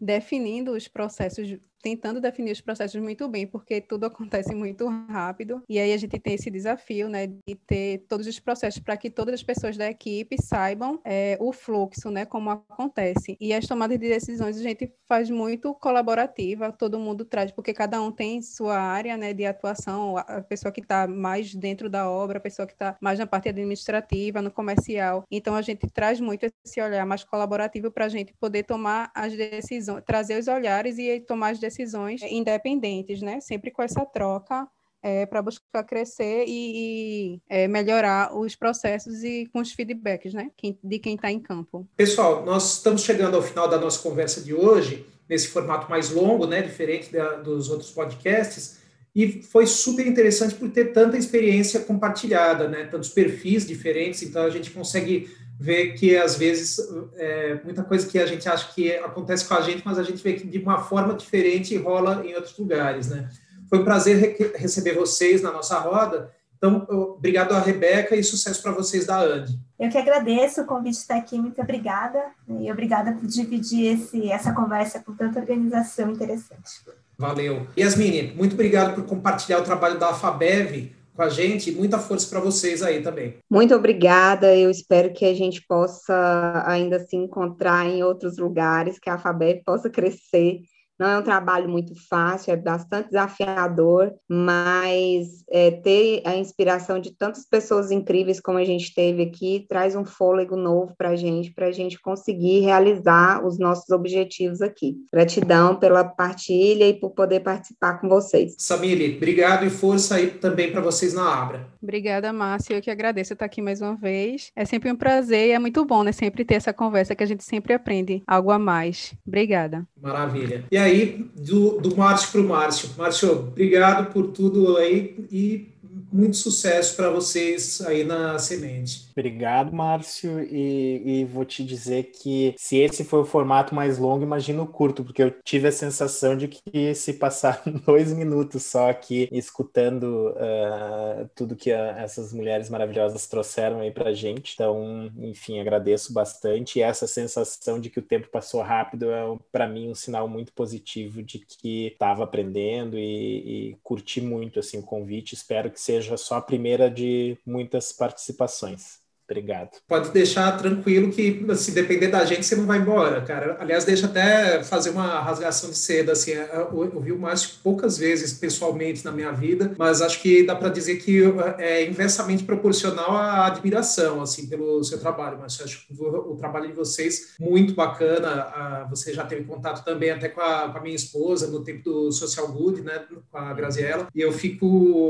definindo 0.00 0.72
os 0.72 0.88
processos 0.88 1.56
tentando 1.86 2.20
definir 2.20 2.50
os 2.50 2.60
processos 2.60 3.00
muito 3.00 3.28
bem, 3.28 3.46
porque 3.46 3.80
tudo 3.80 4.06
acontece 4.06 4.52
muito 4.56 4.88
rápido. 5.08 5.62
E 5.68 5.78
aí 5.78 5.92
a 5.92 5.96
gente 5.96 6.18
tem 6.18 6.34
esse 6.34 6.50
desafio, 6.50 7.08
né, 7.08 7.28
de 7.28 7.54
ter 7.64 8.04
todos 8.08 8.26
os 8.26 8.40
processos 8.40 8.80
para 8.80 8.96
que 8.96 9.08
todas 9.08 9.34
as 9.34 9.42
pessoas 9.44 9.76
da 9.76 9.88
equipe 9.88 10.36
saibam 10.42 11.00
é, 11.04 11.38
o 11.40 11.52
fluxo, 11.52 12.10
né, 12.10 12.24
como 12.24 12.50
acontece. 12.50 13.36
E 13.40 13.54
as 13.54 13.68
tomadas 13.68 14.00
de 14.00 14.08
decisões 14.08 14.58
a 14.58 14.62
gente 14.62 14.92
faz 15.08 15.30
muito 15.30 15.72
colaborativa, 15.74 16.72
todo 16.72 16.98
mundo 16.98 17.24
traz, 17.24 17.52
porque 17.52 17.72
cada 17.72 18.02
um 18.02 18.10
tem 18.10 18.42
sua 18.42 18.76
área, 18.76 19.16
né, 19.16 19.32
de 19.32 19.46
atuação, 19.46 20.16
a 20.16 20.42
pessoa 20.42 20.72
que 20.72 20.80
está 20.80 21.06
mais 21.06 21.54
dentro 21.54 21.88
da 21.88 22.10
obra, 22.10 22.38
a 22.38 22.40
pessoa 22.40 22.66
que 22.66 22.72
está 22.72 22.96
mais 23.00 23.20
na 23.20 23.28
parte 23.28 23.48
administrativa, 23.48 24.42
no 24.42 24.50
comercial. 24.50 25.22
Então 25.30 25.54
a 25.54 25.62
gente 25.62 25.88
traz 25.88 26.18
muito 26.18 26.50
esse 26.64 26.80
olhar 26.80 27.06
mais 27.06 27.22
colaborativo 27.22 27.92
para 27.92 28.06
a 28.06 28.08
gente 28.08 28.34
poder 28.40 28.64
tomar 28.64 29.12
as 29.14 29.36
decisões, 29.36 30.02
trazer 30.04 30.36
os 30.36 30.48
olhares 30.48 30.98
e 30.98 31.20
tomar 31.20 31.50
as 31.50 31.60
decisões 31.60 31.75
decisões 31.76 32.22
independentes, 32.22 33.20
né? 33.20 33.40
Sempre 33.40 33.70
com 33.70 33.82
essa 33.82 34.04
troca 34.04 34.66
é, 35.02 35.26
para 35.26 35.42
buscar 35.42 35.84
crescer 35.84 36.44
e, 36.46 37.36
e 37.36 37.40
é, 37.48 37.68
melhorar 37.68 38.36
os 38.36 38.56
processos 38.56 39.22
e 39.22 39.46
com 39.52 39.60
os 39.60 39.72
feedbacks, 39.72 40.32
né? 40.32 40.50
De 40.82 40.98
quem 40.98 41.14
está 41.14 41.30
em 41.30 41.38
campo. 41.38 41.86
Pessoal, 41.96 42.44
nós 42.44 42.74
estamos 42.74 43.02
chegando 43.02 43.36
ao 43.36 43.42
final 43.42 43.68
da 43.68 43.78
nossa 43.78 44.02
conversa 44.02 44.40
de 44.40 44.54
hoje, 44.54 45.06
nesse 45.28 45.48
formato 45.48 45.88
mais 45.90 46.10
longo, 46.10 46.46
né? 46.46 46.62
Diferente 46.62 47.12
da, 47.12 47.36
dos 47.36 47.68
outros 47.70 47.90
podcasts. 47.90 48.78
E 49.16 49.40
foi 49.40 49.66
super 49.66 50.06
interessante 50.06 50.54
por 50.54 50.68
ter 50.68 50.92
tanta 50.92 51.16
experiência 51.16 51.80
compartilhada, 51.80 52.68
né? 52.68 52.84
Tantos 52.84 53.08
perfis 53.08 53.66
diferentes, 53.66 54.22
então 54.22 54.42
a 54.42 54.50
gente 54.50 54.70
consegue 54.70 55.34
ver 55.58 55.94
que 55.94 56.14
às 56.14 56.36
vezes 56.36 56.78
é, 57.14 57.58
muita 57.64 57.82
coisa 57.82 58.06
que 58.06 58.18
a 58.18 58.26
gente 58.26 58.46
acha 58.46 58.74
que 58.74 58.92
acontece 58.96 59.48
com 59.48 59.54
a 59.54 59.62
gente, 59.62 59.80
mas 59.82 59.98
a 59.98 60.02
gente 60.02 60.22
vê 60.22 60.34
que 60.34 60.46
de 60.46 60.58
uma 60.58 60.82
forma 60.82 61.14
diferente 61.14 61.74
rola 61.78 62.22
em 62.26 62.34
outros 62.34 62.58
lugares, 62.58 63.08
né? 63.08 63.30
Foi 63.70 63.78
um 63.78 63.84
prazer 63.84 64.36
re 64.38 64.52
receber 64.54 64.92
vocês 64.92 65.40
na 65.40 65.50
nossa 65.50 65.78
roda. 65.78 66.30
Então, 66.56 66.86
obrigado 66.88 67.52
a 67.52 67.60
Rebeca 67.60 68.16
e 68.16 68.24
sucesso 68.24 68.62
para 68.62 68.72
vocês 68.72 69.06
da 69.06 69.20
Andy. 69.20 69.58
Eu 69.78 69.90
que 69.90 69.98
agradeço 69.98 70.62
o 70.62 70.66
convite 70.66 70.98
estar 70.98 71.16
aqui, 71.16 71.38
muito 71.38 71.60
obrigada. 71.60 72.18
E 72.48 72.70
obrigada 72.72 73.12
por 73.12 73.26
dividir 73.26 73.94
esse, 73.94 74.30
essa 74.30 74.52
conversa 74.52 75.00
com 75.00 75.14
tanta 75.14 75.38
organização 75.38 76.10
interessante. 76.10 76.80
Valeu. 77.18 77.66
Yasmine, 77.78 78.34
muito 78.34 78.54
obrigado 78.54 78.94
por 78.94 79.04
compartilhar 79.04 79.58
o 79.58 79.64
trabalho 79.64 79.98
da 79.98 80.12
Fabev 80.14 80.92
com 81.14 81.22
a 81.22 81.28
gente. 81.28 81.72
Muita 81.72 81.98
força 81.98 82.28
para 82.28 82.40
vocês 82.40 82.82
aí 82.82 83.02
também. 83.02 83.36
Muito 83.50 83.74
obrigada. 83.74 84.54
Eu 84.54 84.70
espero 84.70 85.12
que 85.12 85.24
a 85.24 85.34
gente 85.34 85.62
possa 85.66 86.62
ainda 86.66 86.98
se 87.00 87.16
encontrar 87.16 87.86
em 87.86 88.02
outros 88.04 88.36
lugares, 88.36 88.98
que 88.98 89.08
a 89.08 89.18
FABEP 89.18 89.64
possa 89.64 89.88
crescer 89.88 90.60
não 90.98 91.08
é 91.08 91.18
um 91.18 91.22
trabalho 91.22 91.68
muito 91.68 91.94
fácil, 92.08 92.52
é 92.52 92.56
bastante 92.56 93.08
desafiador, 93.08 94.12
mas 94.28 95.44
é, 95.50 95.70
ter 95.70 96.22
a 96.24 96.36
inspiração 96.36 96.98
de 96.98 97.14
tantas 97.14 97.44
pessoas 97.44 97.90
incríveis 97.90 98.40
como 98.40 98.58
a 98.58 98.64
gente 98.64 98.94
teve 98.94 99.22
aqui 99.22 99.66
traz 99.68 99.94
um 99.94 100.04
fôlego 100.04 100.56
novo 100.56 100.94
para 100.96 101.10
a 101.10 101.16
gente, 101.16 101.52
para 101.52 101.66
a 101.66 101.72
gente 101.72 102.00
conseguir 102.00 102.60
realizar 102.60 103.44
os 103.44 103.58
nossos 103.58 103.90
objetivos 103.90 104.60
aqui. 104.60 104.96
Gratidão 105.12 105.76
pela 105.76 106.04
partilha 106.04 106.88
e 106.88 106.94
por 106.94 107.10
poder 107.10 107.40
participar 107.40 108.00
com 108.00 108.08
vocês. 108.08 108.54
Samiri, 108.58 109.16
obrigado 109.16 109.64
e 109.64 109.70
força 109.70 110.16
aí 110.16 110.28
também 110.28 110.70
para 110.70 110.80
vocês 110.80 111.14
na 111.14 111.26
Abra. 111.26 111.66
Obrigada, 111.82 112.32
Márcia. 112.32 112.74
Eu 112.74 112.82
que 112.82 112.90
agradeço 112.90 113.32
estar 113.32 113.44
aqui 113.44 113.62
mais 113.62 113.80
uma 113.80 113.94
vez. 113.94 114.50
É 114.56 114.64
sempre 114.64 114.90
um 114.90 114.96
prazer 114.96 115.48
e 115.48 115.52
é 115.52 115.58
muito 115.58 115.84
bom, 115.84 116.02
né? 116.02 116.12
Sempre 116.12 116.44
ter 116.44 116.54
essa 116.54 116.72
conversa 116.72 117.14
que 117.14 117.22
a 117.22 117.26
gente 117.26 117.44
sempre 117.44 117.74
aprende 117.74 118.22
algo 118.26 118.50
a 118.50 118.58
mais. 118.58 119.14
Obrigada. 119.26 119.86
Maravilha. 120.00 120.64
E 120.70 120.76
aí, 120.76 120.85
do, 121.34 121.80
do 121.80 121.96
Márcio 121.96 122.30
para 122.32 122.40
o 122.40 122.48
Márcio. 122.48 122.90
Márcio, 122.96 123.30
obrigado 123.30 124.12
por 124.12 124.28
tudo 124.28 124.76
aí 124.76 125.26
e 125.30 125.68
muito 126.12 126.36
sucesso 126.36 126.96
para 126.96 127.10
vocês 127.10 127.80
aí 127.82 128.04
na 128.04 128.38
semente. 128.38 129.05
Obrigado, 129.18 129.72
Márcio. 129.74 130.42
E, 130.44 131.22
e, 131.22 131.24
vou 131.24 131.42
te 131.46 131.64
dizer 131.64 132.10
que 132.12 132.54
se 132.58 132.76
esse 132.76 133.02
foi 133.02 133.20
o 133.20 133.24
formato 133.24 133.74
mais 133.74 133.96
longo, 133.96 134.22
imagina 134.22 134.62
o 134.62 134.66
curto, 134.66 135.02
porque 135.02 135.22
eu 135.22 135.30
tive 135.42 135.68
a 135.68 135.72
sensação 135.72 136.36
de 136.36 136.46
que 136.48 136.94
se 136.94 137.14
passar 137.14 137.62
dois 137.86 138.12
minutos 138.12 138.64
só 138.64 138.90
aqui 138.90 139.26
escutando 139.32 140.34
uh, 140.36 141.30
tudo 141.34 141.56
que 141.56 141.72
a, 141.72 141.98
essas 141.98 142.30
mulheres 142.30 142.68
maravilhosas 142.68 143.26
trouxeram 143.26 143.80
aí 143.80 143.90
para 143.90 144.12
gente. 144.12 144.52
Então, 144.52 145.10
enfim, 145.16 145.60
agradeço 145.60 146.12
bastante. 146.12 146.78
E 146.78 146.82
essa 146.82 147.06
sensação 147.06 147.80
de 147.80 147.88
que 147.88 148.00
o 148.00 148.02
tempo 148.02 148.28
passou 148.28 148.60
rápido 148.60 149.10
é, 149.10 149.38
para 149.50 149.66
mim, 149.66 149.88
um 149.88 149.94
sinal 149.94 150.28
muito 150.28 150.52
positivo 150.52 151.22
de 151.22 151.38
que 151.38 151.86
estava 151.86 152.24
aprendendo 152.24 152.98
e, 152.98 153.70
e 153.70 153.76
curti 153.82 154.20
muito 154.20 154.58
assim 154.60 154.78
o 154.78 154.82
convite. 154.82 155.34
Espero 155.34 155.70
que 155.70 155.80
seja 155.80 156.18
só 156.18 156.36
a 156.36 156.42
primeira 156.42 156.90
de 156.90 157.38
muitas 157.46 157.92
participações. 157.92 159.05
Obrigado. 159.28 159.70
Pode 159.88 160.10
deixar 160.10 160.56
tranquilo 160.56 161.10
que, 161.10 161.44
se 161.56 161.72
depender 161.72 162.06
da 162.08 162.24
gente, 162.24 162.46
você 162.46 162.54
não 162.54 162.64
vai 162.64 162.78
embora, 162.78 163.20
cara. 163.22 163.56
Aliás, 163.58 163.84
deixa 163.84 164.06
até 164.06 164.62
fazer 164.62 164.90
uma 164.90 165.20
rasgação 165.20 165.70
de 165.70 165.76
seda, 165.76 166.12
assim, 166.12 166.30
eu, 166.30 166.92
eu 166.94 167.00
vi 167.00 167.10
o 167.10 167.18
Márcio 167.18 167.58
poucas 167.62 167.98
vezes 167.98 168.32
pessoalmente 168.34 169.04
na 169.04 169.10
minha 169.10 169.32
vida, 169.32 169.74
mas 169.76 170.00
acho 170.00 170.22
que 170.22 170.44
dá 170.44 170.54
para 170.54 170.68
dizer 170.68 170.96
que 170.98 171.22
é 171.58 171.84
inversamente 171.84 172.44
proporcional 172.44 173.16
à 173.16 173.46
admiração, 173.46 174.22
assim, 174.22 174.46
pelo 174.46 174.82
seu 174.84 175.00
trabalho. 175.00 175.38
Mas 175.40 175.60
acho 175.60 175.86
o, 175.98 176.32
o 176.32 176.36
trabalho 176.36 176.68
de 176.68 176.74
vocês 176.74 177.34
muito 177.40 177.74
bacana. 177.74 178.86
você 178.88 179.12
já 179.12 179.24
teve 179.24 179.42
contato 179.42 179.84
também 179.84 180.10
até 180.10 180.28
com 180.28 180.40
a, 180.40 180.68
com 180.70 180.78
a, 180.78 180.80
minha 180.80 180.94
esposa 180.94 181.48
no 181.48 181.64
tempo 181.64 181.82
do 181.82 182.12
Social 182.12 182.46
Good, 182.52 182.82
né, 182.82 183.04
com 183.30 183.38
a 183.38 183.52
Graziella, 183.52 184.06
e 184.14 184.20
eu 184.20 184.30
fico, 184.30 184.66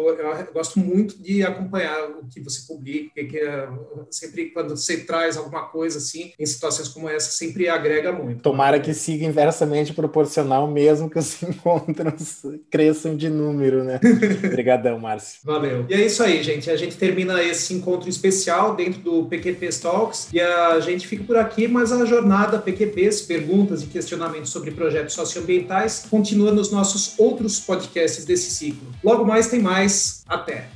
eu 0.09 0.53
gosto 0.55 0.79
muito 0.79 1.23
de 1.23 1.43
acompanhar 1.43 2.09
o 2.11 2.27
que 2.27 2.41
você 2.41 2.67
publica, 2.67 3.23
que 3.23 3.39
é 3.39 3.69
sempre 4.11 4.47
quando 4.47 4.77
você 4.77 4.99
traz 4.99 5.37
alguma 5.37 5.63
coisa 5.63 5.99
assim, 5.99 6.33
em 6.39 6.47
situações 6.47 6.89
como 6.89 7.09
essa, 7.09 7.31
sempre 7.31 7.69
agrega 7.69 8.13
muito. 8.13 8.41
Tomara 8.41 8.81
que 8.81 8.93
siga 8.95 9.25
inversamente 9.25 9.93
proporcional, 9.93 10.67
mesmo 10.67 11.11
que 11.11 11.19
os 11.19 11.43
encontros 11.43 12.43
cresçam 12.71 13.17
de 13.17 13.29
número, 13.29 13.85
né? 13.85 14.01
Obrigadão, 14.45 14.99
Márcio. 14.99 15.41
Valeu. 15.45 15.87
E 15.89 15.95
é 15.95 16.05
isso 16.05 16.23
aí, 16.23 16.43
gente. 16.43 16.71
A 16.71 16.77
gente 16.77 16.97
termina 16.97 17.43
esse 17.43 17.75
encontro 17.75 18.09
especial 18.09 18.75
dentro 18.75 19.01
do 19.01 19.27
PQP 19.27 19.69
Talks 19.81 20.29
e 20.33 20.41
a 20.41 20.79
gente 20.81 21.07
fica 21.07 21.25
por 21.25 21.37
aqui, 21.37 21.69
mas 21.69 21.93
a 21.93 22.05
jornada 22.05 22.59
PQPs, 22.59 23.23
perguntas 23.23 23.83
e 23.83 23.87
questionamentos 23.87 24.51
sobre 24.51 24.71
projetos 24.71 25.15
socioambientais, 25.15 26.07
continua 26.09 26.53
nos 26.53 26.71
nossos 26.71 27.19
outros 27.19 27.61
podcasts 27.61 28.25
desse 28.25 28.51
ciclo. 28.51 28.89
Logo 29.03 29.25
mais 29.25 29.49
tem 29.49 29.61
mais. 29.61 30.23
Até! 30.27 30.76